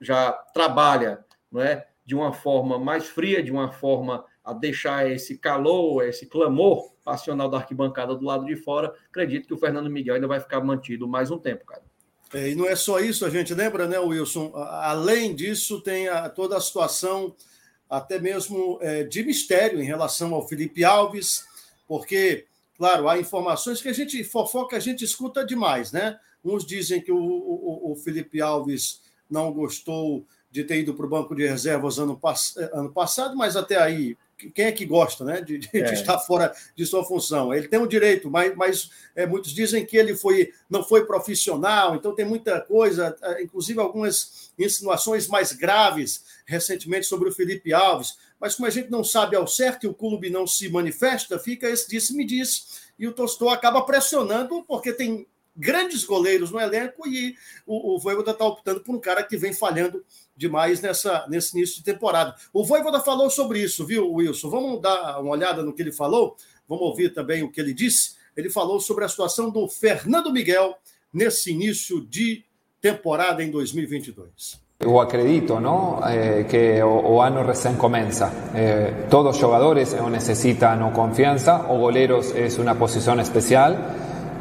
[0.00, 5.38] já trabalha não é, de uma forma mais fria, de uma forma a deixar esse
[5.38, 10.16] calor, esse clamor passional da arquibancada do lado de fora, acredito que o Fernando Miguel
[10.16, 11.82] ainda vai ficar mantido mais um tempo, cara.
[12.32, 14.52] É, e não é só isso, a gente lembra, né, Wilson?
[14.54, 17.34] Além disso, tem a, toda a situação,
[17.88, 21.44] até mesmo é, de mistério em relação ao Felipe Alves,
[21.86, 26.18] porque, claro, há informações que a gente fofoca, a gente escuta demais, né?
[26.44, 31.08] Uns dizem que o, o, o Felipe Alves não gostou de ter ido para o
[31.08, 32.20] banco de reservas ano,
[32.72, 34.16] ano passado, mas até aí,
[34.54, 35.92] quem é que gosta né, de, de, é.
[35.92, 37.52] estar fora de sua função?
[37.52, 41.06] Ele tem o um direito, mas, mas é, muitos dizem que ele foi, não foi
[41.06, 47.72] profissional, então tem muita coisa, é, inclusive algumas insinuações mais graves recentemente sobre o Felipe
[47.72, 48.16] Alves.
[48.38, 51.68] Mas como a gente não sabe ao certo e o clube não se manifesta, fica
[51.68, 52.62] esse disse-me-disse,
[52.96, 57.36] e o Tostô acaba pressionando, porque tem grandes goleiros no elenco e
[57.66, 60.04] o, o Voivoda está optando por um cara que vem falhando
[60.36, 62.34] demais nessa, nesse início de temporada.
[62.52, 64.50] O Voivoda falou sobre isso, viu, Wilson?
[64.50, 66.36] Vamos dar uma olhada no que ele falou?
[66.68, 68.16] Vamos ouvir também o que ele disse.
[68.36, 70.76] Ele falou sobre a situação do Fernando Miguel
[71.12, 72.44] nesse início de
[72.80, 74.64] temporada em 2022.
[74.80, 76.00] Eu acredito ¿no?
[76.04, 78.30] Eh, que o, o, ano recém começa.
[78.54, 83.72] Eh, todos os jogadores necessitam confiança, o goleiros é uma posição especial.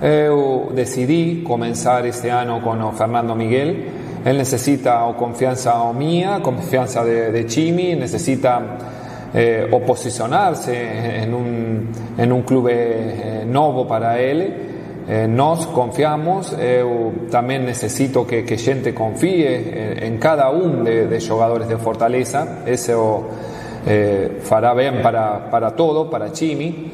[0.02, 4.03] Eu decidi comenzar este ano con Fernando Miguel.
[4.26, 8.62] Él necesita o confianza o mía, confianza de, Chimi, necesita
[9.34, 14.70] eh, o posicionarse en un, en un club eh, nuevo para él.
[15.06, 21.20] Eh, nos confiamos, eu también necesito que, que gente confíe en cada uno de, de
[21.20, 22.60] jugadores de Fortaleza.
[22.66, 23.28] Eso
[23.86, 26.92] eh, fará bien para, para todo, para Chimi.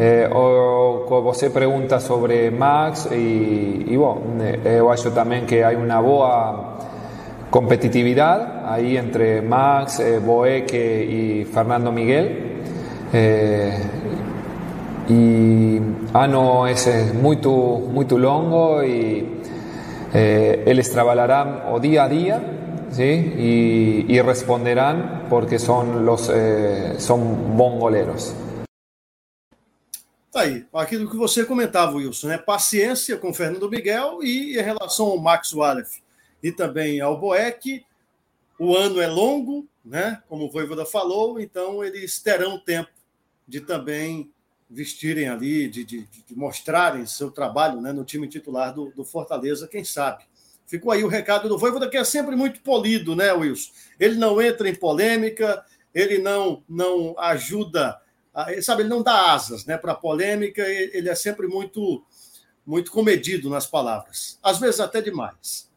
[0.00, 5.70] Eh, o você pergunta sobre Max e, e bom, eh, eu acho também que há
[5.70, 6.78] uma boa
[7.50, 12.26] competitividade aí entre Max, eh, Boeque e Fernando Miguel.
[13.12, 13.80] Eh,
[15.10, 15.82] e
[16.14, 17.50] ano é muito
[17.92, 19.40] muito longo e
[20.14, 22.40] eh, eles trabalharão o dia a dia
[22.92, 23.02] ¿sí?
[23.36, 28.47] y, y responderán porque son los eh, son bons goleros.
[30.30, 32.38] Tá aí, aquilo que você comentava, Wilson, né?
[32.38, 36.02] Paciência com o Fernando Miguel e em relação ao Max Wallace
[36.42, 37.84] e também ao Boeck.
[38.58, 40.22] O ano é longo, né?
[40.28, 42.90] Como o Voivoda falou, então eles terão tempo
[43.46, 44.30] de também
[44.68, 49.66] vestirem ali, de, de, de mostrarem seu trabalho né, no time titular do, do, Fortaleza,
[49.66, 50.24] quem sabe.
[50.66, 53.72] Ficou aí o recado do Voivoda, que é sempre muito polido, né, Wilson?
[53.98, 55.64] Ele não entra em polêmica,
[55.94, 57.98] ele não, não ajuda
[58.62, 62.04] sabe, ele não dá asas né, para polêmica, ele é sempre muito,
[62.66, 65.68] muito comedido nas palavras, às vezes até demais.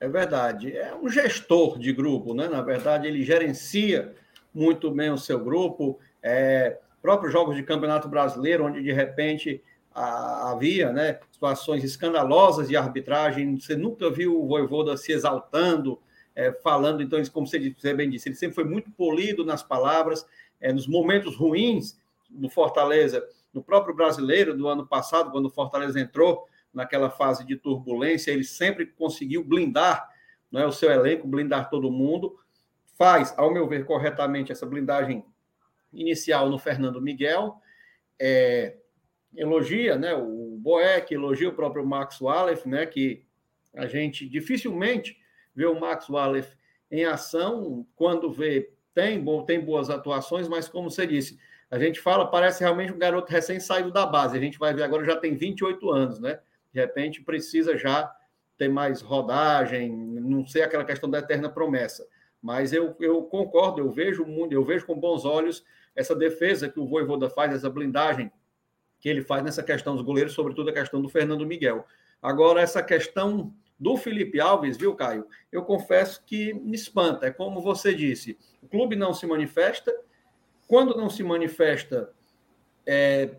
[0.00, 0.76] É verdade.
[0.76, 2.46] É um gestor de grupo, né?
[2.46, 4.14] Na verdade, ele gerencia
[4.52, 5.98] muito bem o seu grupo.
[6.22, 9.62] É, próprios jogos de campeonato brasileiro, onde de repente
[9.94, 16.00] havia né, situações escandalosas de arbitragem, você nunca viu o Voivoda se exaltando,
[16.34, 20.26] é, falando, então, como você bem disse, ele sempre foi muito polido nas palavras,
[20.64, 22.00] é, nos momentos ruins
[22.30, 23.22] do Fortaleza,
[23.52, 28.44] no próprio brasileiro do ano passado, quando o Fortaleza entrou naquela fase de turbulência, ele
[28.44, 30.08] sempre conseguiu blindar
[30.50, 32.38] não é, o seu elenco, blindar todo mundo.
[32.96, 35.22] Faz, ao meu ver, corretamente essa blindagem
[35.92, 37.56] inicial no Fernando Miguel.
[38.18, 38.78] É,
[39.36, 43.22] elogia né, o Boeck, elogia o próprio Max Wallace, né, que
[43.74, 45.18] a gente dificilmente
[45.54, 46.56] vê o Max Wallace
[46.90, 51.38] em ação, quando vê, tem, bom, tem boas atuações, mas como você disse,
[51.70, 54.36] a gente fala, parece realmente um garoto recém-saído da base.
[54.36, 56.38] A gente vai ver agora, já tem 28 anos, né?
[56.72, 58.14] De repente precisa já
[58.56, 62.06] ter mais rodagem, não sei aquela questão da eterna promessa.
[62.40, 65.64] Mas eu, eu concordo, eu vejo o mundo, eu vejo com bons olhos
[65.96, 68.30] essa defesa que o Voivoda faz, essa blindagem
[69.00, 71.86] que ele faz nessa questão dos goleiros, sobretudo a questão do Fernando Miguel.
[72.22, 75.26] Agora, essa questão do Felipe Alves, viu, Caio?
[75.50, 77.26] Eu confesso que me espanta.
[77.26, 79.94] É como você disse: o clube não se manifesta.
[80.66, 82.10] Quando não se manifesta,
[82.86, 83.36] é,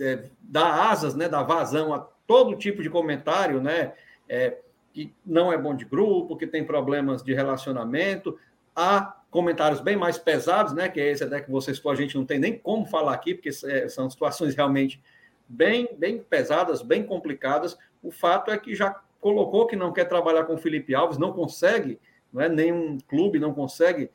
[0.00, 3.94] é, dá asas, né, dá vazão a todo tipo de comentário, né?
[4.28, 4.58] É,
[4.92, 8.38] que não é bom de grupo, que tem problemas de relacionamento.
[8.74, 10.88] Há comentários bem mais pesados, né?
[10.88, 13.50] Que é esse até que vocês a gente não tem nem como falar aqui, porque
[13.66, 15.00] é, são situações realmente
[15.48, 17.78] bem, bem pesadas, bem complicadas.
[18.02, 21.32] O fato é que já colocou que não quer trabalhar com o Felipe Alves, não
[21.32, 21.98] consegue,
[22.32, 22.48] não é?
[22.48, 24.10] nenhum clube não consegue,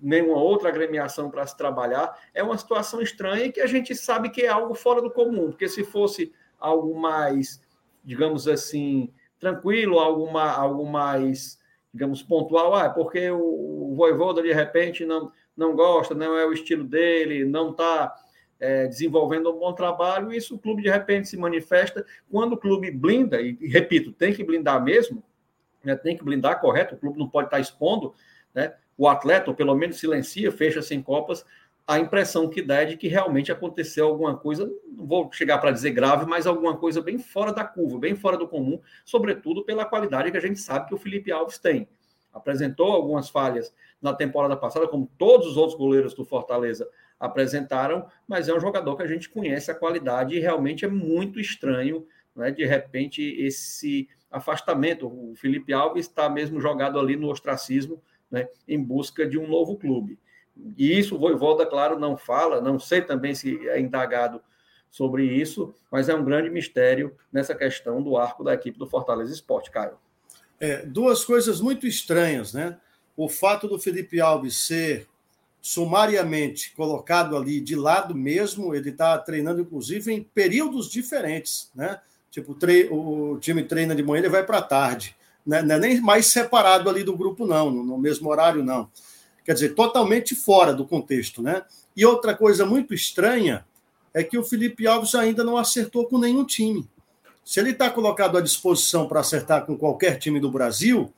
[0.00, 2.16] nenhuma outra agremiação para se trabalhar.
[2.34, 5.50] É uma situação estranha e que a gente sabe que é algo fora do comum,
[5.50, 7.62] porque se fosse algo mais,
[8.04, 11.58] digamos assim, tranquilo, algo mais, algo mais
[11.96, 16.44] digamos, pontual, ah, é porque o, o Voivoda, de repente, não, não gosta, não é
[16.44, 18.14] o estilo dele, não está
[18.58, 22.04] é, desenvolvendo um bom trabalho, isso o clube de repente se manifesta.
[22.30, 25.22] Quando o clube blinda, e, e repito, tem que blindar mesmo,
[25.84, 28.14] né, tem que blindar, correto, o clube não pode estar expondo
[28.54, 31.44] né, o atleta, ou pelo menos silencia, fecha sem copas,
[31.86, 35.70] a impressão que dá é de que realmente aconteceu alguma coisa, não vou chegar para
[35.70, 39.84] dizer grave, mas alguma coisa bem fora da curva, bem fora do comum, sobretudo pela
[39.84, 41.88] qualidade que a gente sabe que o Felipe Alves tem.
[42.32, 46.88] Apresentou algumas falhas na temporada passada, como todos os outros goleiros do Fortaleza
[47.18, 51.40] apresentaram, mas é um jogador que a gente conhece a qualidade e realmente é muito
[51.40, 55.06] estranho, né, de repente, esse afastamento.
[55.06, 59.76] O Felipe Alves está mesmo jogado ali no ostracismo, né, em busca de um novo
[59.76, 60.18] clube.
[60.76, 64.40] E isso o Voivoda, claro, não fala, não sei também se é indagado
[64.90, 69.32] sobre isso, mas é um grande mistério nessa questão do arco da equipe do Fortaleza
[69.32, 69.98] Esporte, Caio.
[70.58, 72.78] É, duas coisas muito estranhas, né?
[73.14, 75.06] O fato do Felipe Alves ser
[75.60, 82.00] sumariamente colocado ali de lado mesmo, ele está treinando, inclusive, em períodos diferentes, né?
[82.30, 82.88] Tipo, tre...
[82.90, 85.16] o time treina de manhã, ele vai para tarde.
[85.44, 88.90] Não é nem mais separado ali do grupo, não, no mesmo horário, não.
[89.44, 91.62] Quer dizer, totalmente fora do contexto, né?
[91.96, 93.64] E outra coisa muito estranha
[94.12, 96.88] é que o Felipe Alves ainda não acertou com nenhum time.
[97.44, 101.12] Se ele está colocado à disposição para acertar com qualquer time do Brasil,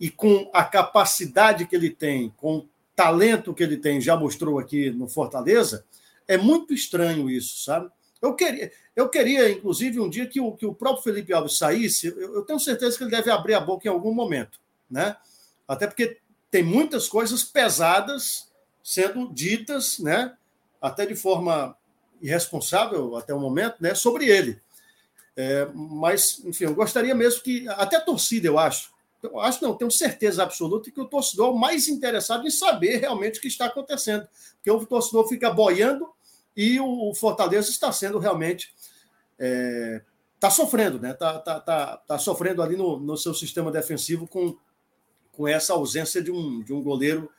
[0.00, 2.66] e com a capacidade que ele tem, com
[3.00, 5.86] talento que ele tem, já mostrou aqui no Fortaleza,
[6.28, 7.90] é muito estranho isso, sabe?
[8.20, 12.08] Eu queria, eu queria inclusive, um dia que o, que o próprio Felipe Alves saísse,
[12.08, 14.60] eu, eu tenho certeza que ele deve abrir a boca em algum momento,
[14.90, 15.16] né?
[15.66, 16.18] Até porque
[16.50, 18.50] tem muitas coisas pesadas
[18.84, 20.36] sendo ditas, né?
[20.78, 21.74] Até de forma
[22.20, 23.94] irresponsável até o momento, né?
[23.94, 24.60] Sobre ele.
[25.34, 28.92] É, mas, enfim, eu gostaria mesmo que até a torcida, eu acho,
[29.40, 33.38] acho não, tenho certeza absoluta que o torcedor é o mais interessado em saber realmente
[33.38, 34.26] o que está acontecendo.
[34.56, 36.08] Porque o torcedor fica boiando
[36.56, 38.74] e o Fortaleza está sendo realmente.
[39.38, 40.02] Está é,
[40.38, 41.12] tá sofrendo, né?
[41.12, 44.56] Está tá, tá, tá sofrendo ali no, no seu sistema defensivo com,
[45.32, 47.30] com essa ausência de um, de um goleiro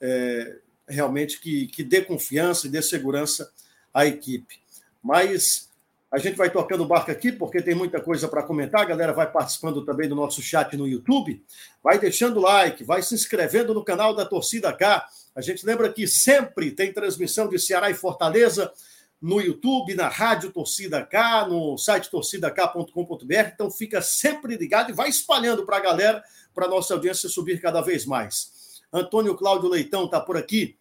[0.00, 3.52] é, realmente que, que dê confiança e dê segurança
[3.92, 4.60] à equipe.
[5.02, 5.70] Mas
[6.12, 8.82] a gente vai tocando o barco aqui, porque tem muita coisa para comentar.
[8.82, 11.44] A galera vai participando também do nosso chat no YouTube.
[11.82, 15.04] Vai deixando like, vai se inscrevendo no canal da Torcida K.
[15.34, 18.72] A gente lembra que sempre tem transmissão de Ceará e Fortaleza
[19.20, 23.50] no YouTube, na Rádio Torcida K, no site torcidak.com.br.
[23.52, 26.22] Então fica sempre ligado e vai espalhando para a galera,
[26.54, 28.80] para a nossa audiência subir cada vez mais.
[28.92, 30.78] Antônio Cláudio Leitão está por aqui.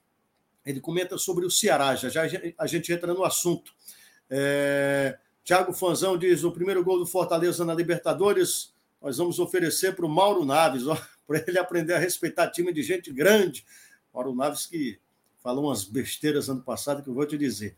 [0.64, 1.96] Ele comenta sobre o Ceará.
[1.96, 2.22] Já, já
[2.58, 3.72] a gente entra no assunto.
[4.30, 10.06] É, Tiago Fanzão diz: o primeiro gol do Fortaleza na Libertadores, nós vamos oferecer para
[10.06, 10.84] o Mauro Naves,
[11.28, 13.66] para ele aprender a respeitar time de gente grande.
[14.14, 15.00] Mauro Naves que
[15.44, 17.76] falou umas besteiras ano passado que eu vou te dizer.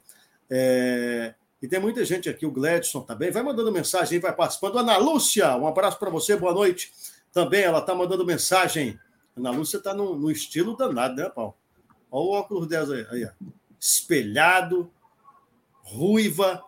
[0.50, 3.32] É, e tem muita gente aqui, o Gledson também.
[3.32, 4.78] Vai mandando mensagem, vai participando.
[4.78, 6.92] Ana Lúcia, um abraço para você, boa noite.
[7.34, 8.98] Também ela está mandando mensagem
[9.38, 11.56] Ana Lúcia está no, no, estilo danado, né, Paulo?
[12.10, 13.30] Olha o óculos dela aí, aí ó.
[13.80, 14.92] espelhado,
[15.88, 16.64] ruiva.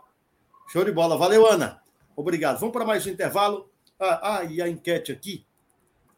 [0.72, 1.18] Show de bola.
[1.18, 1.82] Valeu, Ana.
[2.16, 2.60] Obrigado.
[2.60, 3.70] Vamos para mais um intervalo.
[4.00, 5.46] Ah, ah, e a enquete aqui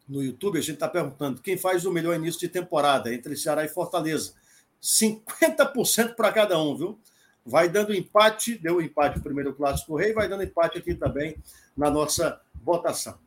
[0.08, 3.64] no YouTube, a gente está perguntando quem faz o melhor início de temporada entre Ceará
[3.64, 4.34] e Fortaleza.
[4.82, 7.00] 50% para cada um, viu?
[7.46, 11.38] Vai dando empate, deu empate o primeiro clássico rei, vai dando empate aqui também
[11.76, 13.18] na nossa votação.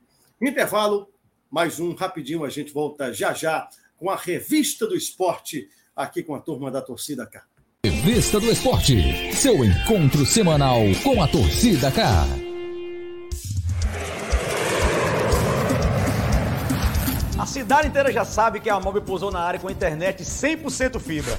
[0.41, 1.09] Intervalo,
[1.51, 6.35] mais um rapidinho, a gente volta já já com a revista do esporte aqui com
[6.35, 7.45] a turma da torcida cá.
[7.85, 12.25] Revista do Esporte, seu encontro semanal com a torcida cá.
[17.39, 21.39] A cidade inteira já sabe que a Mob pousou na área com internet 100% fibra.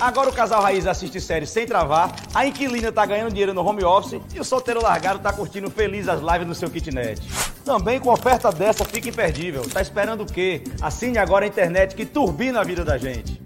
[0.00, 3.84] Agora o casal raiz assiste séries sem travar, a inquilina tá ganhando dinheiro no home
[3.84, 7.20] office e o solteiro largado tá curtindo feliz as lives no seu kitnet.
[7.62, 9.68] Também com oferta dessa fica imperdível.
[9.68, 10.62] Tá esperando o quê?
[10.80, 13.38] Assine agora a internet que turbina a vida da gente.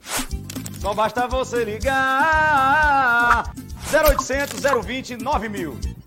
[0.81, 3.53] Só basta você ligar
[3.93, 5.99] 0800 020 9000.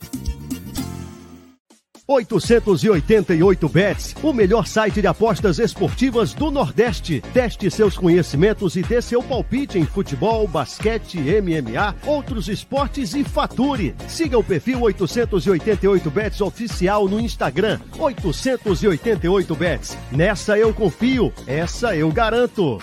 [2.08, 7.22] 888 Bets, o melhor site de apostas esportivas do Nordeste.
[7.34, 13.96] Teste seus conhecimentos e dê seu palpite em futebol, basquete, MMA, outros esportes e fature.
[14.08, 17.80] Siga o perfil 888 Bets oficial no Instagram.
[17.98, 19.98] 888 Bets.
[20.12, 22.78] Nessa eu confio, essa eu garanto.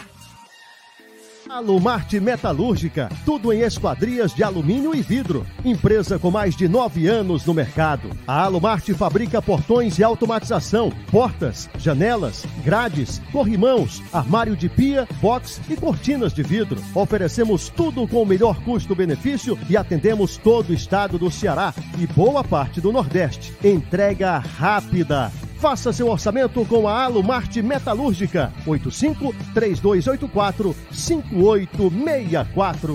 [1.48, 5.46] Alumarte Metalúrgica, tudo em esquadrias de alumínio e vidro.
[5.64, 8.10] Empresa com mais de nove anos no mercado.
[8.26, 15.76] A Alumarte fabrica portões e automatização, portas, janelas, grades, corrimãos, armário de pia, box e
[15.76, 16.82] cortinas de vidro.
[16.94, 22.44] Oferecemos tudo com o melhor custo-benefício e atendemos todo o estado do Ceará e boa
[22.44, 23.54] parte do Nordeste.
[23.64, 25.32] Entrega rápida.
[25.58, 28.52] Faça seu orçamento com a Alumarte Metalúrgica.
[28.64, 32.94] 85 3284 5864.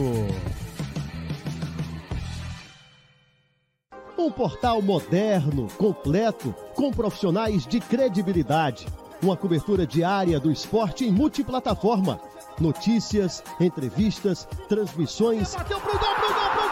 [4.18, 8.88] Um portal moderno, completo, com profissionais de credibilidade.
[9.22, 12.22] Uma cobertura diária do esporte em multiplataforma.
[12.61, 15.53] Notícias, entrevistas, transmissões.
[15.53, 16.62] Bateu pro gol, pro gol, pro gol,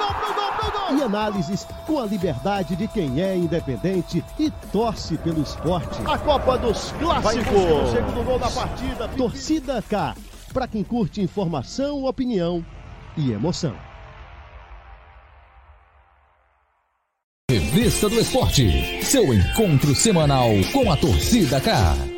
[0.98, 6.00] e análises com a liberdade de quem é independente e torce pelo esporte.
[6.06, 7.92] A Copa dos Clássicos.
[7.92, 9.08] segundo gol da partida.
[9.10, 10.16] Torcida K.
[10.54, 12.66] Para quem curte informação, opinião
[13.18, 13.76] e emoção.
[17.50, 19.04] Revista do Esporte.
[19.04, 22.11] Seu encontro semanal com a torcida K.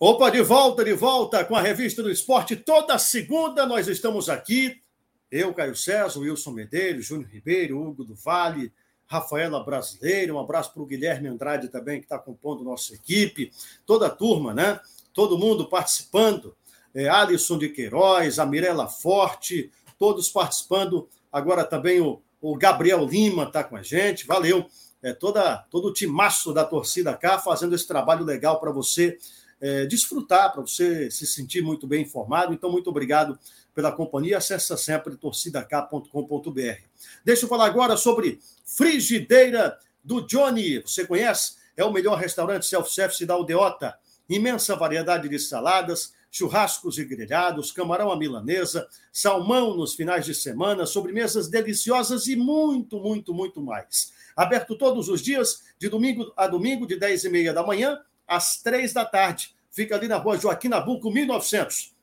[0.00, 2.54] Opa, de volta, de volta com a revista do esporte.
[2.54, 4.80] Toda segunda nós estamos aqui.
[5.28, 8.72] Eu, Caio César, Wilson Medeiros, Júnior Ribeiro, Hugo do Vale,
[9.08, 10.36] Rafaela Brasileiro.
[10.36, 13.50] Um abraço para o Guilherme Andrade também, que está compondo nossa equipe.
[13.84, 14.78] Toda a turma, né?
[15.12, 16.54] Todo mundo participando.
[16.94, 19.68] É, Alisson de Queiroz, a Mirella Forte,
[19.98, 21.08] todos participando.
[21.32, 24.28] Agora também o, o Gabriel Lima está com a gente.
[24.28, 24.64] Valeu.
[25.02, 29.18] É, toda, todo o timaço da torcida cá fazendo esse trabalho legal para você
[29.60, 32.52] é, desfrutar, para você se sentir muito bem informado.
[32.52, 33.38] Então, muito obrigado
[33.74, 34.38] pela companhia.
[34.38, 36.82] Acesse sempre torcidak.com.br.
[37.24, 40.80] Deixa eu falar agora sobre Frigideira do Johnny.
[40.80, 41.56] Você conhece?
[41.76, 43.96] É o melhor restaurante self-service da Aldeota.
[44.28, 50.84] Imensa variedade de saladas, churrascos e grelhados, camarão à milanesa, salmão nos finais de semana,
[50.84, 54.12] sobremesas deliciosas e muito, muito, muito mais.
[54.36, 57.98] Aberto todos os dias, de domingo a domingo, de 10 e meia da manhã
[58.28, 59.56] às três da tarde.
[59.70, 61.94] Fica ali na rua Joaquim Nabuco, 1900.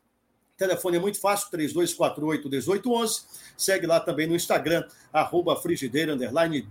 [0.55, 3.23] O telefone é muito fácil, 3248-1811.
[3.57, 6.17] Segue lá também no Instagram, arroba frigideira,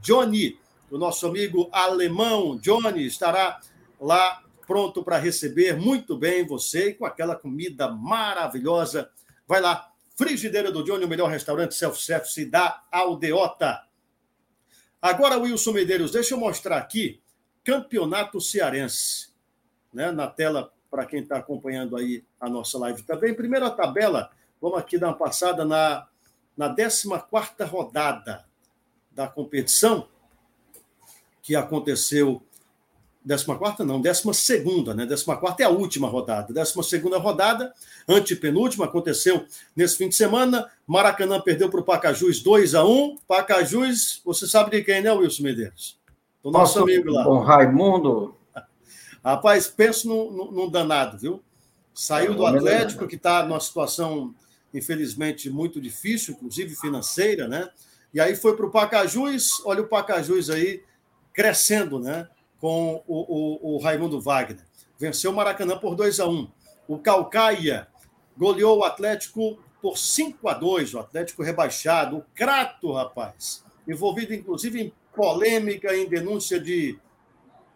[0.02, 0.58] Johnny.
[0.90, 3.60] O nosso amigo alemão, Johnny, estará
[4.00, 9.10] lá pronto para receber muito bem você e com aquela comida maravilhosa.
[9.46, 13.82] Vai lá, Frigideira do Johnny, o melhor restaurante self-service da Aldeota.
[15.02, 17.20] Agora, Wilson Medeiros, deixa eu mostrar aqui
[17.64, 19.33] Campeonato Cearense
[19.94, 23.32] né, na tela para quem está acompanhando aí a nossa live também.
[23.34, 24.30] Primeira tabela,
[24.60, 26.06] vamos aqui dar uma passada na,
[26.56, 28.44] na 14 rodada
[29.10, 30.06] da competição,
[31.42, 32.42] que aconteceu.
[33.26, 35.06] 14 não, 12, né?
[35.06, 36.52] 14 é a última rodada.
[36.52, 37.72] 12 rodada,
[38.06, 40.70] antepenúltima, aconteceu nesse fim de semana.
[40.86, 45.42] Maracanã perdeu para o Pacajus 2 a 1 Pacajus, você sabe de quem, né, Wilson
[45.42, 45.98] Medeiros?
[46.42, 47.26] Do nosso amigo lá.
[47.26, 48.36] O Raimundo
[49.24, 51.42] Rapaz, penso num, num danado, viu?
[51.94, 54.34] Saiu do Atlético, que está numa situação,
[54.72, 57.70] infelizmente, muito difícil, inclusive financeira, né?
[58.12, 60.82] E aí foi para o Pacajus, olha o Pacajus aí
[61.32, 62.28] crescendo, né?
[62.64, 64.64] com o, o, o Raimundo Wagner.
[64.98, 66.50] Venceu o Maracanã por 2 a 1
[66.88, 67.86] O Calcaia
[68.38, 72.16] goleou o Atlético por 5 a 2 o Atlético rebaixado.
[72.16, 76.98] O Crato, rapaz, envolvido inclusive em polêmica, em denúncia de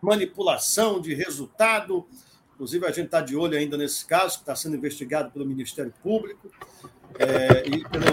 [0.01, 2.07] manipulação de resultado.
[2.55, 5.93] Inclusive, a gente está de olho ainda nesse caso, que está sendo investigado pelo Ministério
[6.03, 6.51] Público
[7.19, 8.07] é, e, pelo,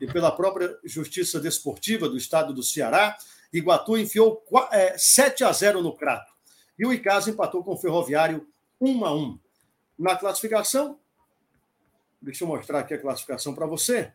[0.00, 3.16] e, e, pela, própria Justiça Desportiva do Estado do Ceará.
[3.52, 6.32] Iguatu enfiou é, 7 a 0 no Crato.
[6.78, 8.46] E o Icasa empatou com o Ferroviário
[8.80, 9.38] 1 a 1.
[9.98, 10.98] Na classificação,
[12.22, 14.12] deixa eu mostrar aqui a classificação para você.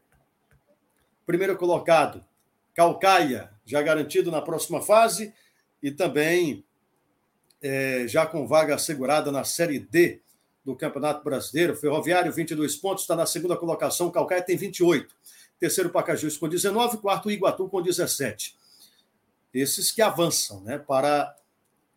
[1.25, 2.25] Primeiro colocado,
[2.73, 5.33] Calcaia, já garantido na próxima fase,
[5.81, 6.63] e também
[7.61, 10.21] é, já com vaga assegurada na Série D
[10.63, 11.75] do Campeonato Brasileiro.
[11.75, 14.09] Ferroviário, 22 pontos, está na segunda colocação.
[14.09, 15.15] Calcaia tem 28.
[15.59, 16.97] Terceiro, Pacajus com 19.
[16.97, 18.55] Quarto, Iguatu com 17.
[19.53, 21.33] Esses que avançam né, para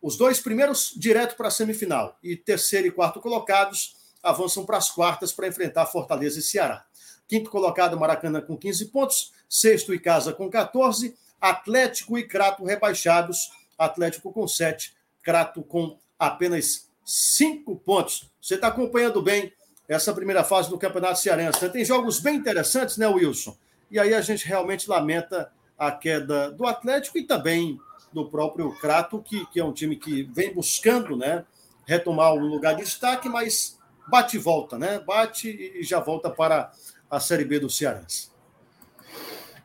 [0.01, 2.17] os dois primeiros direto para a semifinal.
[2.23, 6.85] E terceiro e quarto colocados avançam para as quartas para enfrentar Fortaleza e Ceará.
[7.27, 9.33] Quinto colocado, Maracanã com 15 pontos.
[9.47, 11.15] Sexto, e Casa com 14.
[11.41, 13.51] Atlético e Crato rebaixados.
[13.79, 14.93] Atlético com 7.
[15.23, 18.29] Crato com apenas 5 pontos.
[18.39, 19.51] Você está acompanhando bem
[19.87, 21.67] essa primeira fase do Campeonato Cearense.
[21.69, 23.57] Tem jogos bem interessantes, né, Wilson?
[23.89, 27.79] E aí a gente realmente lamenta a queda do Atlético e também
[28.13, 31.45] do próprio Crato, que, que é um time que vem buscando né,
[31.85, 34.99] retomar o lugar de destaque, mas bate e volta, né?
[34.99, 36.71] Bate e já volta para
[37.09, 38.28] a Série B do Cearense.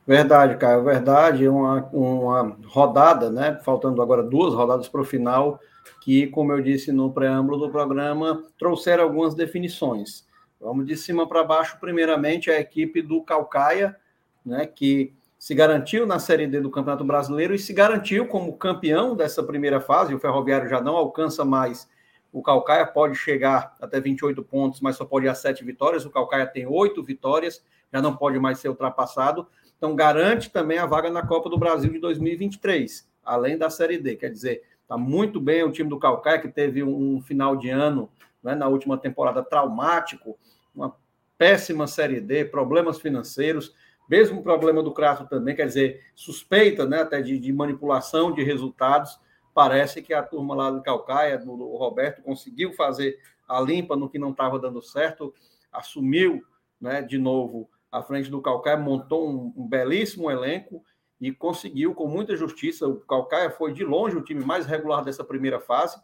[0.07, 1.49] Verdade, Caio, verdade.
[1.49, 3.59] Uma, uma rodada, né?
[3.65, 5.59] Faltando agora duas rodadas para o final,
[6.03, 10.27] que, como eu disse no preâmbulo do programa, trouxeram algumas definições.
[10.61, 13.97] Vamos de cima para baixo, primeiramente, a equipe do Calcaia,
[14.45, 14.67] né?
[14.67, 19.43] Que se garantiu na Série D do Campeonato Brasileiro e se garantiu como campeão dessa
[19.43, 20.15] primeira fase.
[20.15, 21.89] O Ferroviário já não alcança mais.
[22.33, 26.05] O Calcaia pode chegar até 28 pontos, mas só pode ir a 7 vitórias.
[26.05, 29.47] O Calcaia tem 8 vitórias, já não pode mais ser ultrapassado.
[29.77, 34.17] Então, garante também a vaga na Copa do Brasil de 2023, além da Série D.
[34.17, 38.11] Quer dizer, está muito bem o time do Calcaia, que teve um final de ano,
[38.43, 40.39] né, na última temporada, traumático,
[40.75, 40.97] uma
[41.37, 43.75] péssima Série D, problemas financeiros
[44.09, 49.19] mesmo problema do Crato também, quer dizer, suspeita né, até de, de, manipulação de resultados.
[49.55, 53.19] Parece que a turma lá do Calcaia, do, do Roberto, conseguiu fazer
[53.49, 55.33] a limpa no que não estava dando certo,
[55.73, 56.43] assumiu
[56.81, 60.85] né, de novo à frente do Calcaia, montou um, um, belíssimo elenco
[61.21, 62.89] e conseguiu com muita justiça.
[62.89, 65.97] O Calcaia foi de longe o time mais regular dessa primeira fase,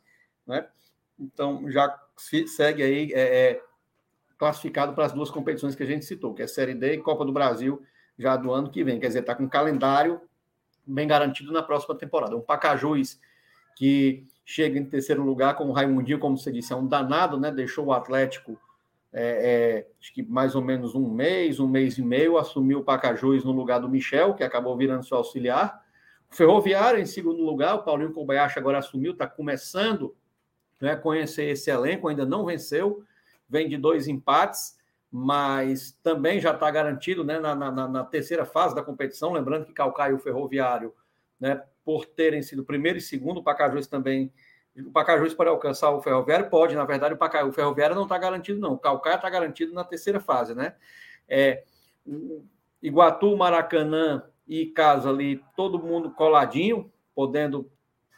[0.47, 0.69] né?
[1.19, 1.93] Então já
[2.47, 3.21] segue aí é,
[3.51, 3.63] é,
[4.39, 7.25] classificado para as duas competições que a gente citou, que é Série D e Copa
[7.25, 7.83] do Brasil,
[8.17, 9.01] já do ano que vem.
[9.01, 10.21] Quer dizer, está com um calendário
[10.87, 12.37] bem garantido na próxima temporada.
[12.37, 13.19] Um Pacajus
[13.75, 17.51] que chega em terceiro lugar com o Raimundinho, como você disse, é um danado, né?
[17.51, 18.57] Deixou o Atlético
[19.13, 22.85] é, é, acho que mais ou menos um mês, um mês e meio, assumiu o
[22.85, 25.83] Pacajus no lugar do Michel, que acabou virando seu auxiliar.
[26.31, 30.15] O Ferroviário em segundo lugar, o Paulinho Kobayashi agora assumiu, está começando
[30.81, 33.05] né, a conhecer esse elenco, ainda não venceu
[33.51, 34.79] vem de dois empates,
[35.11, 39.33] mas também já está garantido né, na, na, na, terceira fase da competição.
[39.33, 40.95] Lembrando que Calcaia e o Ferroviário,
[41.39, 44.33] né, por terem sido primeiro e segundo, o Pacajus também.
[44.77, 46.49] O Pacajus pode alcançar o Ferroviário?
[46.49, 48.75] Pode, na verdade, o, Paca, o Ferroviário não está garantido, não.
[48.75, 50.75] O Calcaia está garantido na terceira fase, né?
[51.29, 51.65] É,
[52.83, 57.71] Iguatu, Maracanã e Casa ali, todo mundo coladinho, podendo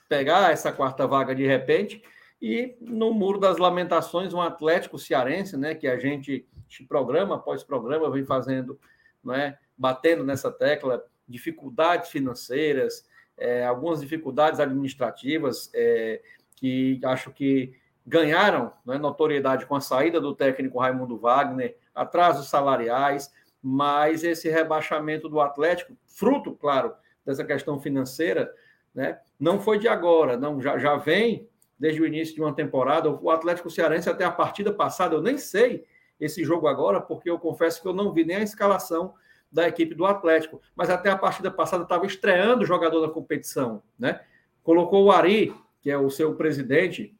[0.09, 2.03] pegar essa quarta vaga de repente.
[2.41, 6.47] E no Muro das Lamentações, um Atlético Cearense, né, que a gente,
[6.89, 8.79] programa após programa, vem fazendo,
[9.23, 16.21] né, batendo nessa tecla, dificuldades financeiras, é, algumas dificuldades administrativas, é,
[16.63, 17.75] que acho que
[18.07, 25.29] ganharam né, notoriedade com a saída do técnico Raimundo Wagner, atrasos salariais, mas esse rebaixamento
[25.29, 26.95] do Atlético, fruto, claro,
[27.27, 28.55] dessa questão financeira,
[28.95, 33.11] né, não foi de agora, não já, já vem desde o início de uma temporada.
[33.11, 35.85] O Atlético Cearense, até a partida passada, eu nem sei
[36.21, 39.15] esse jogo agora, porque eu confesso que eu não vi nem a escalação
[39.51, 40.63] da equipe do Atlético.
[40.77, 44.21] Mas até a partida passada estava estreando o jogador da competição, né?
[44.63, 45.53] Colocou o Ari,
[45.83, 47.15] que é o seu presidente,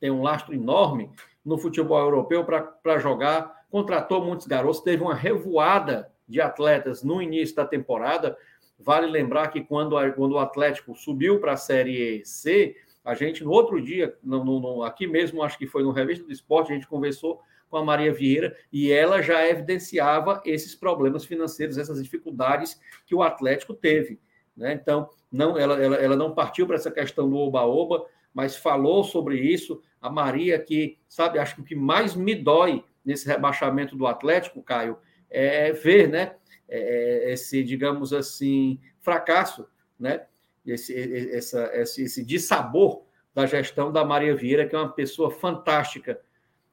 [0.00, 1.10] tem um lastro enorme
[1.44, 7.54] no futebol europeu para jogar, contratou muitos garotos, teve uma revoada de atletas no início
[7.54, 8.36] da temporada.
[8.78, 12.74] Vale lembrar que quando, quando o Atlético subiu para a Série C,
[13.04, 16.32] a gente, no outro dia, no, no, aqui mesmo, acho que foi no Revista do
[16.32, 21.78] Esporte, a gente conversou com a Maria Vieira e ela já evidenciava esses problemas financeiros,
[21.78, 24.18] essas dificuldades que o Atlético teve.
[24.60, 24.74] Né?
[24.74, 29.40] Então, não, ela, ela, ela não partiu para essa questão do oba-oba, mas falou sobre
[29.40, 29.82] isso.
[30.00, 34.62] A Maria, que, sabe, acho que o que mais me dói nesse rebaixamento do Atlético,
[34.62, 34.98] Caio,
[35.30, 36.34] é ver, né,
[36.68, 39.66] é, esse, digamos assim, fracasso,
[39.98, 40.26] né,
[40.66, 43.02] esse, essa, esse, esse dissabor
[43.34, 46.20] da gestão da Maria Vieira, que é uma pessoa fantástica,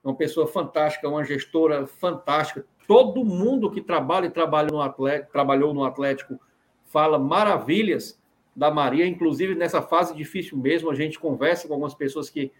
[0.03, 2.65] uma pessoa fantástica, uma gestora fantástica.
[2.85, 6.39] Todo mundo que trabalha e trabalha no Atlético, trabalhou no Atlético
[6.87, 8.19] fala maravilhas
[8.55, 12.51] da Maria, inclusive nessa fase difícil mesmo, a gente conversa com algumas pessoas que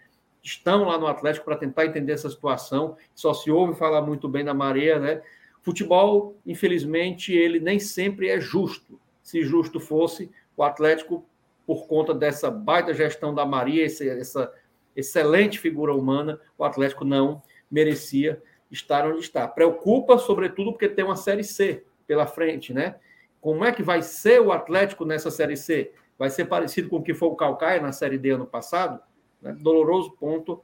[0.43, 2.95] estão lá no Atlético para tentar entender essa situação.
[3.15, 5.21] Só se ouve falar muito bem da Maria, né?
[5.61, 8.99] Futebol, infelizmente, ele nem sempre é justo.
[9.23, 11.25] Se justo fosse, o Atlético,
[11.65, 14.53] por conta dessa baita gestão da Maria, essa
[14.95, 19.47] excelente figura humana, o Atlético não merecia estar onde está.
[19.47, 22.95] Preocupa, sobretudo, porque tem uma Série C pela frente, né?
[23.41, 25.93] Como é que vai ser o Atlético nessa Série C?
[26.17, 28.99] Vai ser parecido com o que foi o Calcaia na Série D ano passado?
[29.41, 29.55] Né?
[29.59, 30.63] Doloroso ponto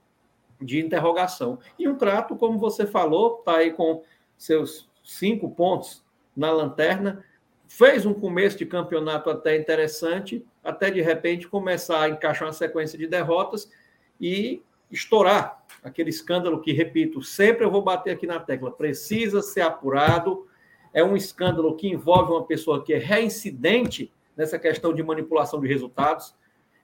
[0.59, 1.59] de interrogação.
[1.77, 4.03] E o Crato, como você falou, está aí com
[4.37, 6.03] seus cinco pontos
[6.35, 7.23] na lanterna,
[7.67, 12.97] fez um começo de campeonato até interessante, até de repente começar a encaixar uma sequência
[12.97, 13.69] de derrotas
[14.19, 14.61] e
[14.91, 20.47] estourar aquele escândalo que, repito, sempre eu vou bater aqui na tecla, precisa ser apurado,
[20.93, 25.67] é um escândalo que envolve uma pessoa que é reincidente nessa questão de manipulação de
[25.67, 26.35] resultados,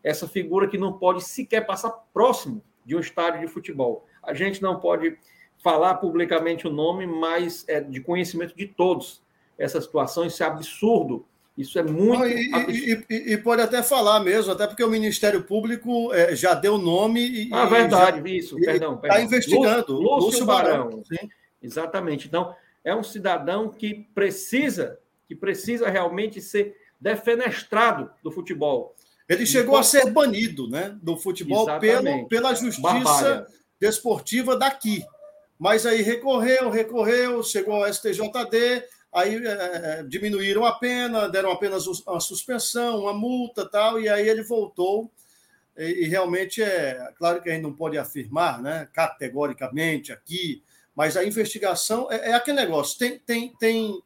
[0.03, 4.05] essa figura que não pode sequer passar próximo de um estádio de futebol.
[4.23, 5.17] A gente não pode
[5.57, 9.21] falar publicamente o nome, mas é de conhecimento de todos
[9.57, 11.25] essa situação, isso é absurdo.
[11.57, 12.19] Isso é muito.
[12.19, 12.25] Não,
[12.69, 16.77] e, e, e, pode até falar mesmo, até porque o Ministério Público é, já deu
[16.77, 17.19] nome.
[17.19, 18.95] E, ah, verdade, já, isso, perdão.
[18.95, 19.91] Está investigando.
[19.91, 20.85] Lúcio, Lúcio, Lúcio Barão.
[20.85, 21.03] Barão.
[21.61, 22.27] Exatamente.
[22.27, 28.95] Então, é um cidadão que precisa, que precisa realmente ser defenestrado do futebol.
[29.27, 33.47] Ele chegou a ser banido né, do futebol pelo, pela justiça
[33.79, 35.03] desportiva daqui.
[35.57, 41.85] Mas aí recorreu, recorreu, chegou ao STJD, aí é, é, diminuíram a pena, deram apenas
[41.85, 45.11] uma suspensão, uma multa tal, e aí ele voltou.
[45.77, 50.63] E, e realmente é claro que a gente não pode afirmar né, categoricamente aqui
[50.99, 52.99] mas a investigação é, é aquele negócio.
[52.99, 54.03] Tem, tem, tem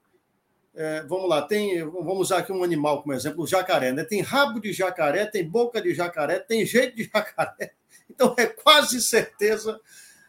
[0.76, 4.04] é, vamos lá, tem, vamos usar aqui um animal como exemplo, o jacaré, né?
[4.04, 7.74] Tem rabo de jacaré, tem boca de jacaré, tem jeito de jacaré.
[8.08, 9.82] Então é quase certeza,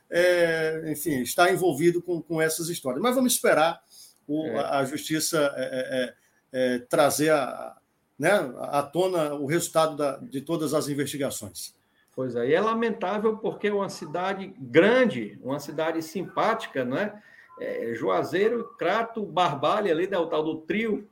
[0.08, 3.02] é, enfim, está envolvido com, com essas histórias.
[3.02, 3.82] Mas vamos esperar
[4.26, 4.58] o, é.
[4.60, 6.14] a, a, justiça é,
[6.50, 7.76] é, trazer a,
[8.18, 8.30] né,
[8.70, 11.74] à tona o resultado da, de todas as investigações.
[12.14, 17.20] Pois é, é lamentável porque uma cidade grande, uma cidade simpática, né?
[17.58, 21.08] É, Juazeiro, Crato, Barbalha, ali da né, tal do trio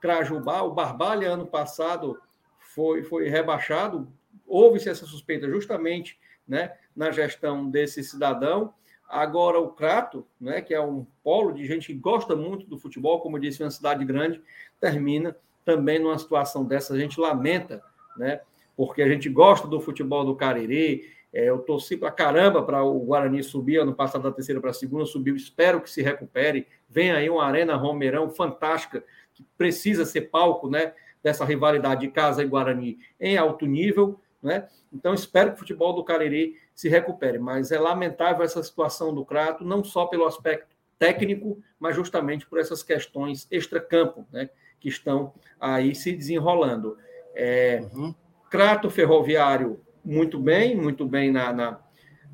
[0.00, 2.20] Crajubá, o Barbalha ano passado
[2.58, 4.06] foi, foi rebaixado,
[4.46, 8.74] houve-se essa suspeita justamente né, na gestão desse cidadão.
[9.08, 13.20] Agora o Crato, né, que é um polo de gente que gosta muito do futebol,
[13.20, 14.42] como eu disse, uma cidade grande,
[14.80, 16.94] termina também numa situação dessa.
[16.94, 17.82] A gente lamenta,
[18.16, 18.40] né?
[18.76, 21.10] Porque a gente gosta do futebol do Cariri.
[21.32, 24.74] É, eu torci para caramba para o Guarani subir, ano passado da terceira para a
[24.74, 26.66] segunda, subiu, espero que se recupere.
[26.88, 29.02] Vem aí uma Arena Romeirão fantástica,
[29.34, 34.20] que precisa ser palco né, dessa rivalidade de casa e Guarani em alto nível.
[34.42, 34.68] Né?
[34.92, 37.38] Então, espero que o futebol do Cariri se recupere.
[37.38, 42.58] Mas é lamentável essa situação do Crato, não só pelo aspecto técnico, mas justamente por
[42.58, 44.48] essas questões extracampo, né,
[44.80, 46.96] que estão aí se desenrolando.
[47.34, 48.14] É, uhum.
[48.56, 51.78] Crato Ferroviário, muito bem, muito bem na, na,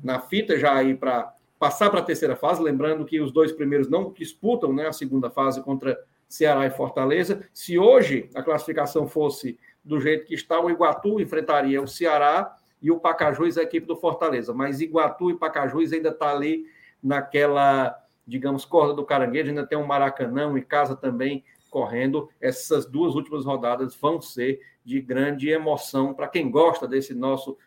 [0.01, 2.63] na fita, já aí para passar para a terceira fase.
[2.63, 7.45] Lembrando que os dois primeiros não disputam né, a segunda fase contra Ceará e Fortaleza.
[7.53, 12.89] Se hoje a classificação fosse do jeito que está, o Iguatu enfrentaria o Ceará e
[12.89, 14.53] o Pacajus, a equipe do Fortaleza.
[14.53, 16.67] Mas Iguatu e Pacajus ainda está ali
[17.03, 22.29] naquela, digamos, corda do caranguejo, ainda tem um Maracanã e casa também correndo.
[22.39, 27.57] Essas duas últimas rodadas vão ser de grande emoção para quem gosta desse nosso,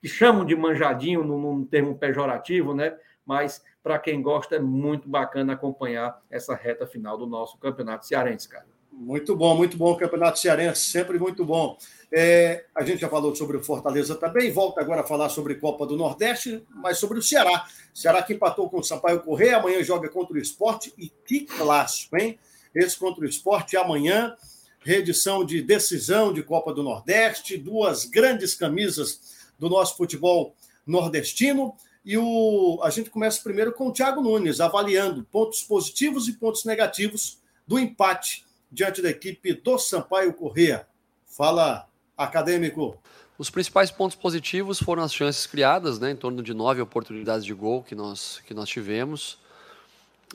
[0.00, 2.96] que chamam de manjadinho num, num termo pejorativo, né?
[3.24, 8.48] Mas para quem gosta é muito bacana acompanhar essa reta final do nosso campeonato cearense,
[8.48, 8.66] cara.
[8.96, 11.76] Muito bom, muito bom o campeonato cearense, sempre muito bom.
[12.12, 15.84] É, a gente já falou sobre o Fortaleza também, volta agora a falar sobre Copa
[15.84, 17.66] do Nordeste, mas sobre o Ceará.
[17.92, 22.16] Ceará que empatou com o Sampaio Correia, amanhã joga contra o esporte e que clássico,
[22.16, 22.38] hein?
[22.72, 24.36] Esse contra o esporte amanhã
[24.84, 30.54] reedição de decisão de Copa do Nordeste, duas grandes camisas do nosso futebol
[30.86, 31.74] nordestino.
[32.04, 36.64] E o, a gente começa primeiro com o Thiago Nunes, avaliando pontos positivos e pontos
[36.66, 40.86] negativos do empate diante da equipe do Sampaio Corrêa.
[41.26, 42.98] Fala, acadêmico.
[43.38, 47.54] Os principais pontos positivos foram as chances criadas, né, em torno de nove oportunidades de
[47.54, 49.38] gol que nós, que nós tivemos,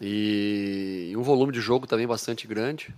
[0.01, 2.93] e um volume de jogo também bastante grande.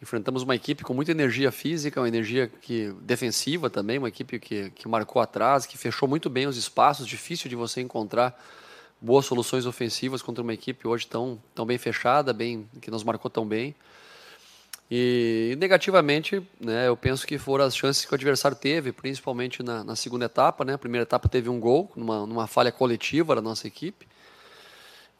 [0.00, 4.70] Enfrentamos uma equipe com muita energia física, uma energia que, defensiva também, uma equipe que,
[4.70, 8.38] que marcou atrás, que fechou muito bem os espaços, difícil de você encontrar
[9.00, 13.30] boas soluções ofensivas contra uma equipe hoje tão, tão bem fechada, bem que nos marcou
[13.30, 13.74] tão bem.
[14.90, 19.82] E negativamente, né, eu penso que foram as chances que o adversário teve, principalmente na,
[19.82, 20.64] na segunda etapa.
[20.64, 20.74] Né?
[20.74, 24.06] A primeira etapa teve um gol, numa, numa falha coletiva da nossa equipe.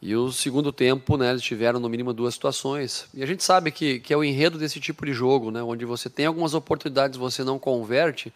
[0.01, 3.09] E o segundo tempo, né, eles tiveram no mínimo duas situações.
[3.15, 5.85] E a gente sabe que, que é o enredo desse tipo de jogo, né, onde
[5.85, 8.33] você tem algumas oportunidades, você não converte,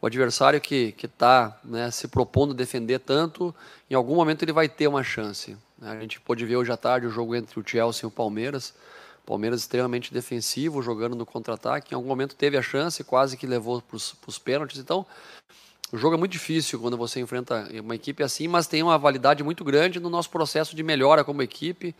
[0.00, 3.54] o adversário que está né, se propondo defender tanto,
[3.90, 5.56] em algum momento ele vai ter uma chance.
[5.78, 5.90] Né?
[5.90, 8.74] A gente pôde ver hoje à tarde o jogo entre o Chelsea e o Palmeiras.
[9.26, 11.92] Palmeiras extremamente defensivo, jogando no contra-ataque.
[11.92, 14.78] Em algum momento teve a chance, quase que levou para os pênaltis.
[14.78, 15.04] Então,
[15.92, 19.42] o jogo é muito difícil quando você enfrenta uma equipe assim, mas tem uma validade
[19.42, 21.94] muito grande no nosso processo de melhora como equipe,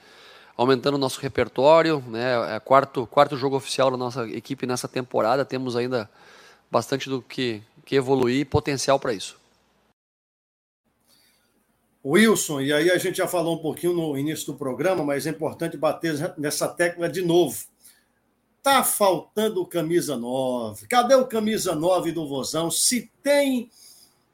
[0.57, 2.03] aumentando o nosso repertório.
[2.07, 2.57] Né?
[2.57, 5.45] É quarto, quarto jogo oficial da nossa equipe nessa temporada.
[5.45, 6.09] Temos ainda
[6.71, 9.39] bastante do que, que evoluir e potencial para isso.
[12.05, 15.31] Wilson, e aí a gente já falou um pouquinho no início do programa, mas é
[15.31, 17.57] importante bater nessa tecla de novo.
[18.69, 20.87] Tá faltando camisa 9.
[20.89, 22.71] Cadê o camisa 9 do Vozão?
[22.71, 23.71] Se tem,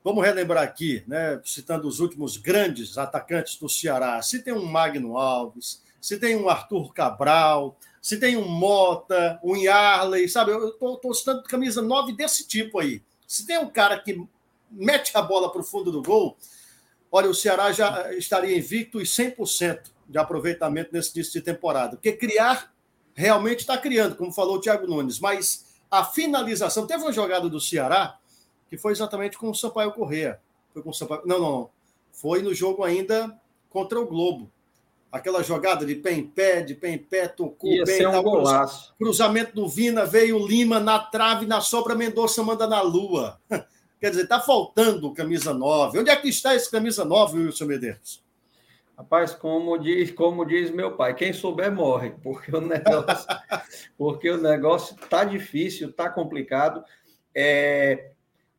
[0.02, 5.16] vamos relembrar aqui, né, citando os últimos grandes atacantes do Ceará, se tem um Magno
[5.16, 10.50] Alves, se tem um Arthur Cabral, se tem um Mota, um Yarley, sabe?
[10.50, 13.04] Eu tô citando camisa 9 desse tipo aí.
[13.28, 14.20] Se tem um cara que
[14.68, 16.36] mete a bola para o fundo do gol,
[17.16, 21.94] Olha, o Ceará já estaria invicto e 100% de aproveitamento nesse início de temporada.
[21.94, 22.73] Porque criar,
[23.14, 25.18] realmente está criando, como falou o Thiago Nunes.
[25.18, 26.86] Mas a finalização.
[26.86, 28.18] Teve uma jogada do Ceará
[28.68, 30.40] que foi exatamente com o Sampaio Correa.
[30.72, 31.22] Foi com o Sampaio.
[31.24, 31.70] Não, não, não.
[32.10, 33.38] Foi no jogo ainda
[33.70, 34.50] contra o Globo.
[35.12, 37.98] Aquela jogada de pé em pé, de pé em pé, tocou Ia bem.
[37.98, 38.92] Ser um tal, golaço.
[38.98, 43.40] Cruzamento do Vina, veio Lima na trave, na sobra, Mendonça manda na lua.
[44.00, 46.00] Quer dizer, está faltando camisa 9.
[46.00, 48.23] Onde é que está esse camisa 9, Wilson Medeiros?
[48.96, 53.26] Rapaz, como diz, como diz meu pai, quem souber morre, porque o negócio,
[53.98, 56.84] porque o negócio tá difícil, tá complicado.
[57.34, 58.12] É,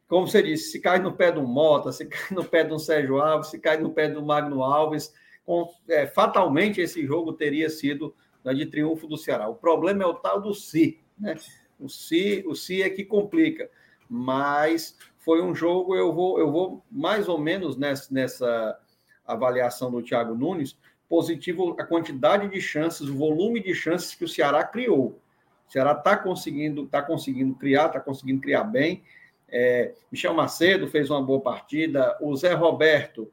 [0.08, 3.20] como você disse, se cai no pé do Mota, se cai no pé do Sérgio
[3.20, 5.14] Alves, se cai no pé do Magno Alves,
[5.46, 8.14] com, é, fatalmente esse jogo teria sido
[8.44, 9.48] né, de triunfo do Ceará.
[9.48, 11.36] O problema é o tal do Si, né?
[11.80, 13.70] O Si, o si é que complica,
[14.10, 18.80] mas foi um jogo, eu vou, eu vou mais ou menos nessa, nessa
[19.26, 24.28] avaliação do Thiago Nunes, positivo a quantidade de chances, o volume de chances que o
[24.28, 25.20] Ceará criou.
[25.68, 29.04] O Ceará está conseguindo, tá conseguindo criar, está conseguindo criar bem.
[29.48, 33.32] É, Michel Macedo fez uma boa partida, o Zé Roberto,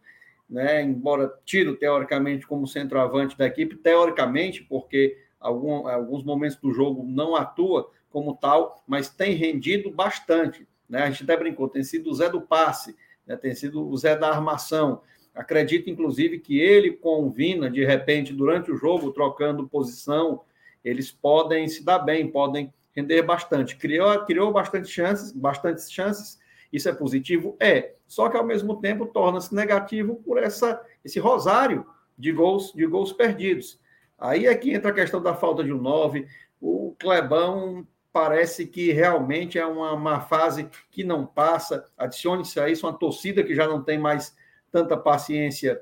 [0.48, 7.04] né, embora tiro teoricamente como centroavante da equipe, teoricamente, porque algum, alguns momentos do jogo
[7.04, 10.68] não atua como tal, mas tem rendido bastante.
[10.88, 11.02] Né?
[11.02, 12.94] A gente até brincou, tem sido o Zé do passe,
[13.26, 13.36] né?
[13.36, 15.00] tem sido o Zé da armação.
[15.34, 20.42] Acredito, inclusive, que ele com o Vina, de repente, durante o jogo, trocando posição,
[20.84, 23.76] eles podem se dar bem, podem render bastante.
[23.76, 26.38] Criou, criou bastante chances, bastantes chances.
[26.72, 27.56] Isso é positivo?
[27.58, 27.94] É.
[28.06, 31.86] Só que, ao mesmo tempo, torna-se negativo por essa, esse rosário
[32.18, 33.80] de gols, de gols perdidos.
[34.18, 36.26] Aí é que entra a questão da falta de um 9.
[36.60, 41.84] O Clebão parece que realmente é uma, uma fase que não passa.
[41.96, 44.36] Adicione-se a isso uma torcida que já não tem mais
[44.72, 45.80] tanta paciência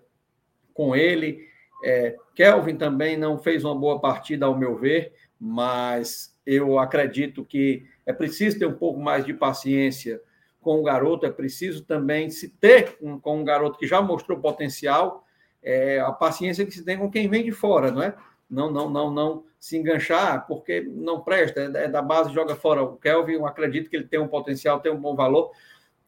[0.75, 1.49] com ele.
[1.83, 7.87] É, Kelvin também não fez uma boa partida, ao meu ver, mas eu acredito que
[8.05, 10.21] é preciso ter um pouco mais de paciência
[10.61, 14.39] com o garoto, é preciso também se ter um, com um garoto que já mostrou
[14.41, 15.25] potencial,
[15.63, 18.15] é, a paciência que se tem com quem vem de fora, não é?
[18.49, 22.83] Não, não, não, não se enganchar, porque não presta, é da base, joga fora.
[22.83, 25.53] O Kelvin, eu acredito que ele tem um potencial, tem um bom valor.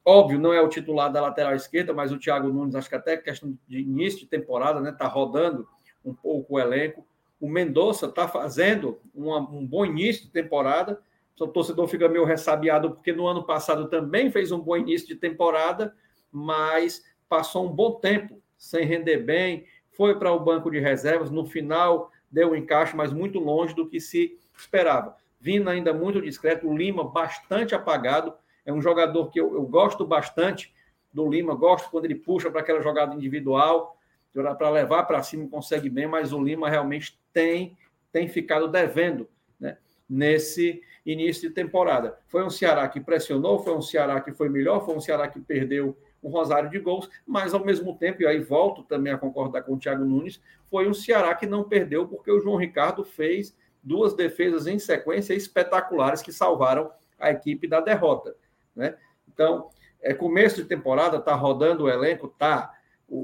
[0.05, 3.17] Óbvio, não é o titular da lateral esquerda, mas o Thiago Nunes, acho que até
[3.17, 4.91] questão de início de temporada, né?
[4.91, 5.69] Está rodando
[6.05, 7.07] um pouco o elenco.
[7.41, 11.01] O Mendonça está fazendo uma, um bom início de temporada.
[11.41, 15.17] O torcedor fica meio ressabiado, porque no ano passado também fez um bom início de
[15.17, 15.93] temporada,
[16.31, 21.31] mas passou um bom tempo sem render bem, foi para o banco de reservas.
[21.31, 25.17] No final, deu um encaixe, mas muito longe do que se esperava.
[25.41, 28.33] Vina ainda muito discreto, o Lima bastante apagado.
[28.65, 30.73] É um jogador que eu, eu gosto bastante
[31.13, 33.99] do Lima, gosto quando ele puxa para aquela jogada individual,
[34.33, 37.77] para levar para cima, consegue bem, mas o Lima realmente tem,
[38.11, 39.29] tem ficado devendo.
[39.61, 39.77] Né?
[40.13, 42.19] nesse início de temporada.
[42.29, 45.41] Foi um Ceará que pressionou, foi um Ceará que foi melhor, foi um Ceará que
[45.41, 49.63] perdeu um rosário de gols, mas ao mesmo tempo, e aí volto também a concordar
[49.63, 50.41] com o Thiago Nunes,
[50.71, 55.35] foi um Ceará que não perdeu porque o João Ricardo fez duas defesas em sequência
[55.35, 58.37] espetaculares que salvaram a equipe da derrota.
[58.75, 58.97] Né?
[59.33, 59.68] Então,
[60.01, 62.73] é começo de temporada, está rodando o elenco, tá.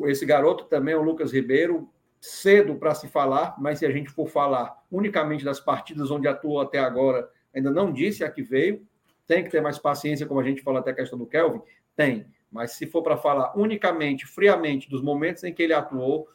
[0.05, 1.89] Esse garoto também, o Lucas Ribeiro,
[2.21, 6.61] cedo para se falar, mas se a gente for falar unicamente das partidas onde atuou
[6.61, 8.87] até agora, ainda não disse a que veio.
[9.27, 11.61] Tem que ter mais paciência, como a gente falou até a questão do Kelvin?
[11.95, 12.27] Tem.
[12.51, 16.29] Mas se for para falar unicamente, friamente, dos momentos em que ele atuou,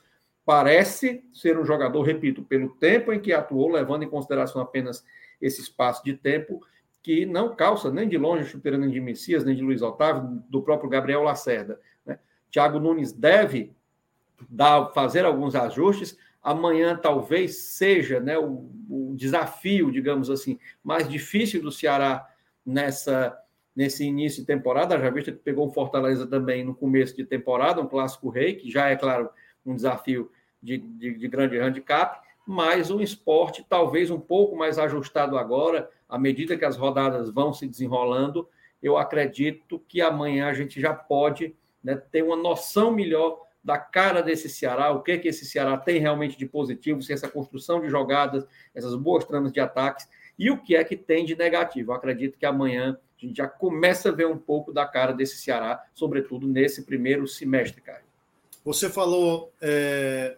[0.46, 5.04] parece ser um jogador, repito, pelo tempo em que atuou, levando em consideração apenas
[5.42, 6.62] esse espaço de tempo,
[7.04, 10.62] que não calça nem de longe chuteira nem de Messias, nem de Luiz Otávio, do
[10.62, 11.80] próprio Gabriel Lacerda.
[12.06, 12.18] Né?
[12.50, 13.76] Thiago Nunes deve
[14.50, 16.18] dar, fazer alguns ajustes.
[16.42, 22.28] Amanhã talvez seja né, o, o desafio, digamos assim, mais difícil do Ceará
[22.66, 23.38] nessa
[23.76, 25.00] nesse início de temporada.
[25.00, 28.70] Já visto que pegou o Fortaleza também no começo de temporada, um clássico rei, que
[28.70, 29.30] já é, claro,
[29.66, 30.32] um desafio
[30.62, 36.20] de, de, de grande handicap, mas um esporte talvez um pouco mais ajustado agora, à
[36.20, 38.48] medida que as rodadas vão se desenrolando.
[38.84, 44.22] Eu acredito que amanhã a gente já pode né, ter uma noção melhor da cara
[44.22, 47.90] desse Ceará, o que, que esse Ceará tem realmente de positivo, se essa construção de
[47.90, 48.46] jogadas,
[48.76, 50.08] essas boas tramas de ataques,
[50.38, 51.92] e o que é que tem de negativo.
[51.92, 55.38] Eu acredito que amanhã a gente já começa a ver um pouco da cara desse
[55.38, 58.04] Ceará, sobretudo nesse primeiro semestre, Caio.
[58.64, 59.52] Você falou.
[59.60, 60.38] É...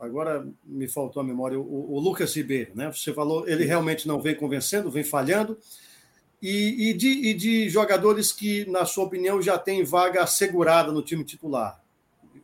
[0.00, 2.90] Agora me faltou a memória, o, o, Lucas Ribeiro, né?
[2.90, 5.58] Você falou, ele realmente não vem convencendo, vem falhando.
[6.40, 11.02] E, e, de, e de jogadores que, na sua opinião, já têm vaga assegurada no
[11.02, 11.84] time titular.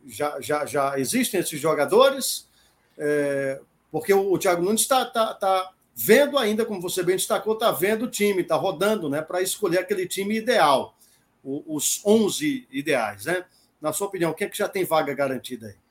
[0.05, 2.47] Já, já, já existem esses jogadores?
[2.95, 3.59] É...
[3.91, 7.71] porque o, o Thiago Nunes está tá, tá vendo ainda, como você bem destacou, está
[7.71, 10.95] vendo o time, está rodando né, para escolher aquele time ideal,
[11.43, 13.25] os 11 ideais.
[13.25, 13.43] Né?
[13.81, 15.86] Na sua opinião, quem é que já tem vaga garantida aí?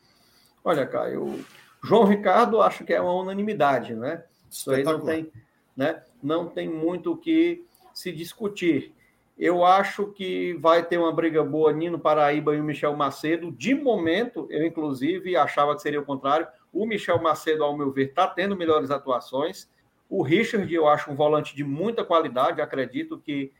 [0.66, 1.44] Olha, Caio,
[1.80, 4.24] João Ricardo acho que é uma unanimidade, né?
[4.50, 5.30] Isso aí não tem,
[5.76, 6.02] né?
[6.20, 7.64] não tem muito o que
[7.94, 8.92] se discutir.
[9.38, 13.52] Eu acho que vai ter uma briga boa Nino Paraíba e o Michel Macedo.
[13.52, 16.48] De momento, eu inclusive achava que seria o contrário.
[16.72, 19.70] O Michel Macedo, ao meu ver, está tendo melhores atuações.
[20.10, 23.52] O Richard, eu acho um volante de muita qualidade, acredito que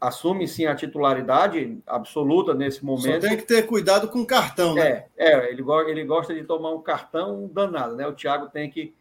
[0.00, 3.22] assume sim a titularidade absoluta nesse momento.
[3.22, 5.04] Só tem que ter cuidado com o cartão, né?
[5.16, 8.06] É, é ele, ele gosta de tomar um cartão danado, né?
[8.06, 8.94] O Thiago tem que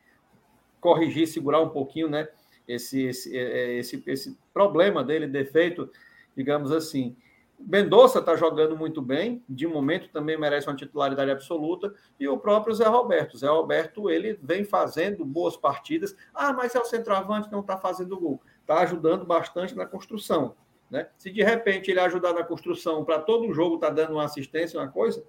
[0.82, 2.28] corrigir, segurar um pouquinho, né?
[2.68, 5.90] Esse, esse, é, é, esse, esse problema dele, defeito,
[6.36, 7.16] digamos assim.
[7.58, 12.74] Mendonça está jogando muito bem, de momento também merece uma titularidade absoluta, e o próprio
[12.74, 13.38] Zé Roberto.
[13.38, 16.16] Zé Roberto, ele vem fazendo boas partidas.
[16.34, 18.42] Ah, mas é o centroavante, não está fazendo gol.
[18.62, 20.56] Está ajudando bastante na construção.
[20.90, 21.08] Né?
[21.18, 24.80] Se de repente ele ajudar na construção, para todo o jogo está dando uma assistência,
[24.80, 25.24] uma coisa,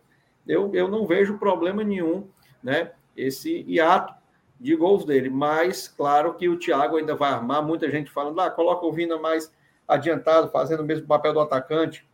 [0.46, 2.26] eu, eu não vejo problema nenhum,
[2.62, 2.92] né?
[3.16, 4.14] Esse hiato
[4.58, 5.28] de gols dele.
[5.28, 9.18] Mas, claro que o Thiago ainda vai armar, muita gente falando, ah, coloca o Vina
[9.18, 9.52] mais
[9.86, 12.08] adiantado, fazendo o mesmo papel do atacante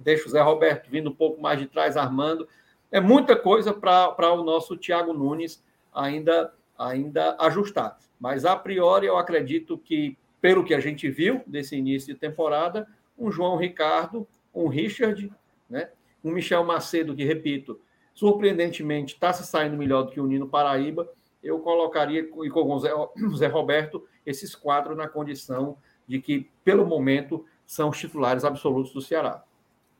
[0.00, 2.48] deixa o Zé Roberto vindo um pouco mais de trás, armando.
[2.90, 5.62] É muita coisa para o nosso Thiago Nunes
[5.94, 7.98] ainda, ainda ajustar.
[8.18, 12.88] Mas, a priori, eu acredito que, pelo que a gente viu desse início de temporada,
[13.18, 15.30] um João Ricardo, um Richard,
[15.68, 15.90] né?
[16.24, 17.80] um Michel Macedo, que, repito,
[18.14, 21.08] surpreendentemente está se saindo melhor do que o Nino Paraíba,
[21.42, 25.76] eu colocaria, e com o Zé, o Zé Roberto, esses quatro na condição
[26.06, 29.42] de que, pelo momento, são os titulares absolutos do Ceará.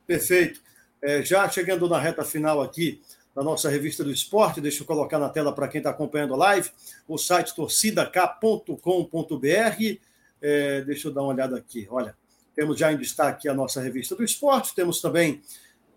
[0.05, 0.61] Perfeito.
[1.01, 3.01] É, já chegando na reta final aqui
[3.33, 6.37] da nossa revista do esporte, deixa eu colocar na tela para quem está acompanhando a
[6.37, 6.69] live,
[7.07, 9.99] o site torcidak.com.br.
[10.41, 11.87] É, deixa eu dar uma olhada aqui.
[11.89, 12.15] Olha,
[12.55, 15.41] temos já em destaque a nossa revista do esporte, temos também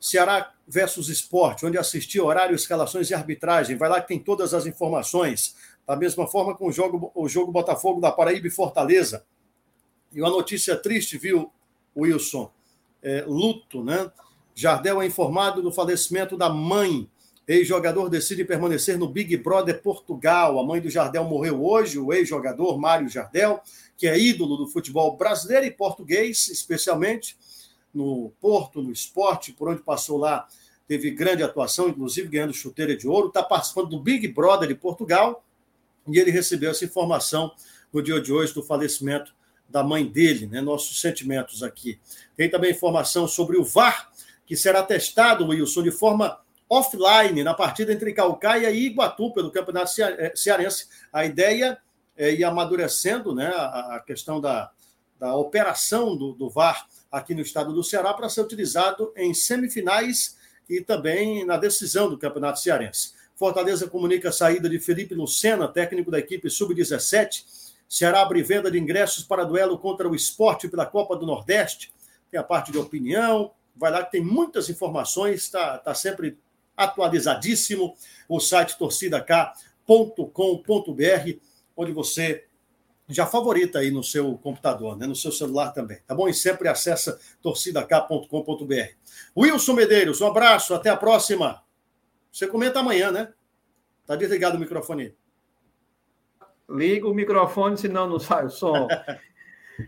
[0.00, 3.76] Ceará versus Esporte, onde assistir horário, escalações e arbitragem.
[3.76, 5.56] Vai lá que tem todas as informações.
[5.86, 9.24] Da mesma forma com o jogo, o jogo Botafogo da Paraíba e Fortaleza.
[10.12, 11.50] E uma notícia triste, viu,
[11.96, 12.52] Wilson?
[13.04, 14.10] é, luto, né?
[14.54, 17.08] Jardel é informado do falecimento da mãe.
[17.46, 20.58] Ex-jogador decide permanecer no Big Brother Portugal.
[20.58, 23.60] A mãe do Jardel morreu hoje, o ex-jogador Mário Jardel,
[23.96, 27.36] que é ídolo do futebol brasileiro e português, especialmente
[27.92, 30.48] no Porto, no esporte, por onde passou lá,
[30.88, 33.28] teve grande atuação, inclusive ganhando chuteira de ouro.
[33.28, 35.44] Está participando do Big Brother de Portugal
[36.08, 37.52] e ele recebeu essa informação
[37.92, 39.34] no dia de hoje do falecimento
[39.68, 40.60] da mãe dele, né?
[40.60, 41.98] Nossos sentimentos aqui.
[42.36, 44.10] Tem também informação sobre o VAR,
[44.46, 46.38] que será testado, Wilson, de forma
[46.68, 50.88] offline na partida entre Calcaia e Iguatu pelo Campeonato eh, Cearense.
[51.12, 51.78] A ideia
[52.16, 54.70] é, e amadurecendo né, a questão da,
[55.18, 60.36] da operação do, do VAR aqui no estado do Ceará para ser utilizado em semifinais
[60.68, 63.12] e também na decisão do Campeonato Cearense.
[63.36, 67.44] Fortaleza comunica a saída de Felipe Lucena, técnico da equipe sub-17.
[67.88, 71.92] Ceará abre venda de ingressos para duelo contra o esporte pela Copa do Nordeste.
[72.30, 73.50] Tem a parte de opinião.
[73.76, 76.38] Vai lá que tem muitas informações, está tá sempre
[76.76, 77.96] atualizadíssimo.
[78.28, 81.38] O site torcidak.com.br,
[81.76, 82.44] onde você
[83.08, 86.26] já favorita aí no seu computador, né, no seu celular também, tá bom?
[86.26, 88.94] E sempre acessa torcidak.com.br.
[89.36, 91.62] Wilson Medeiros, um abraço, até a próxima.
[92.32, 93.32] Você comenta amanhã, né?
[94.06, 95.14] Tá desligado o microfone.
[96.68, 98.88] Liga o microfone, senão não sai o som.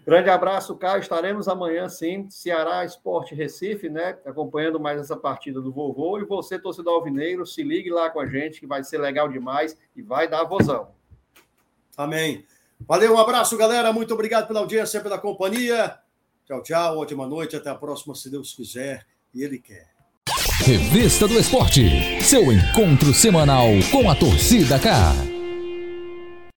[0.05, 1.01] Grande abraço, Caio.
[1.01, 2.29] Estaremos amanhã, sim.
[2.29, 4.19] Ceará Esporte Recife, né?
[4.25, 6.19] Acompanhando mais essa partida do vovô.
[6.19, 9.77] E você, torcedor alvineiro, se ligue lá com a gente, que vai ser legal demais
[9.95, 10.89] e vai dar vozão.
[11.97, 12.45] Amém.
[12.81, 13.93] Valeu, um abraço, galera.
[13.93, 15.97] Muito obrigado pela audiência, pela companhia.
[16.45, 16.99] Tchau, tchau.
[16.99, 17.57] Ótima noite.
[17.57, 19.89] Até a próxima, se Deus quiser e Ele quer.
[20.65, 22.23] Revista do Esporte.
[22.23, 25.13] Seu encontro semanal com a torcida cá.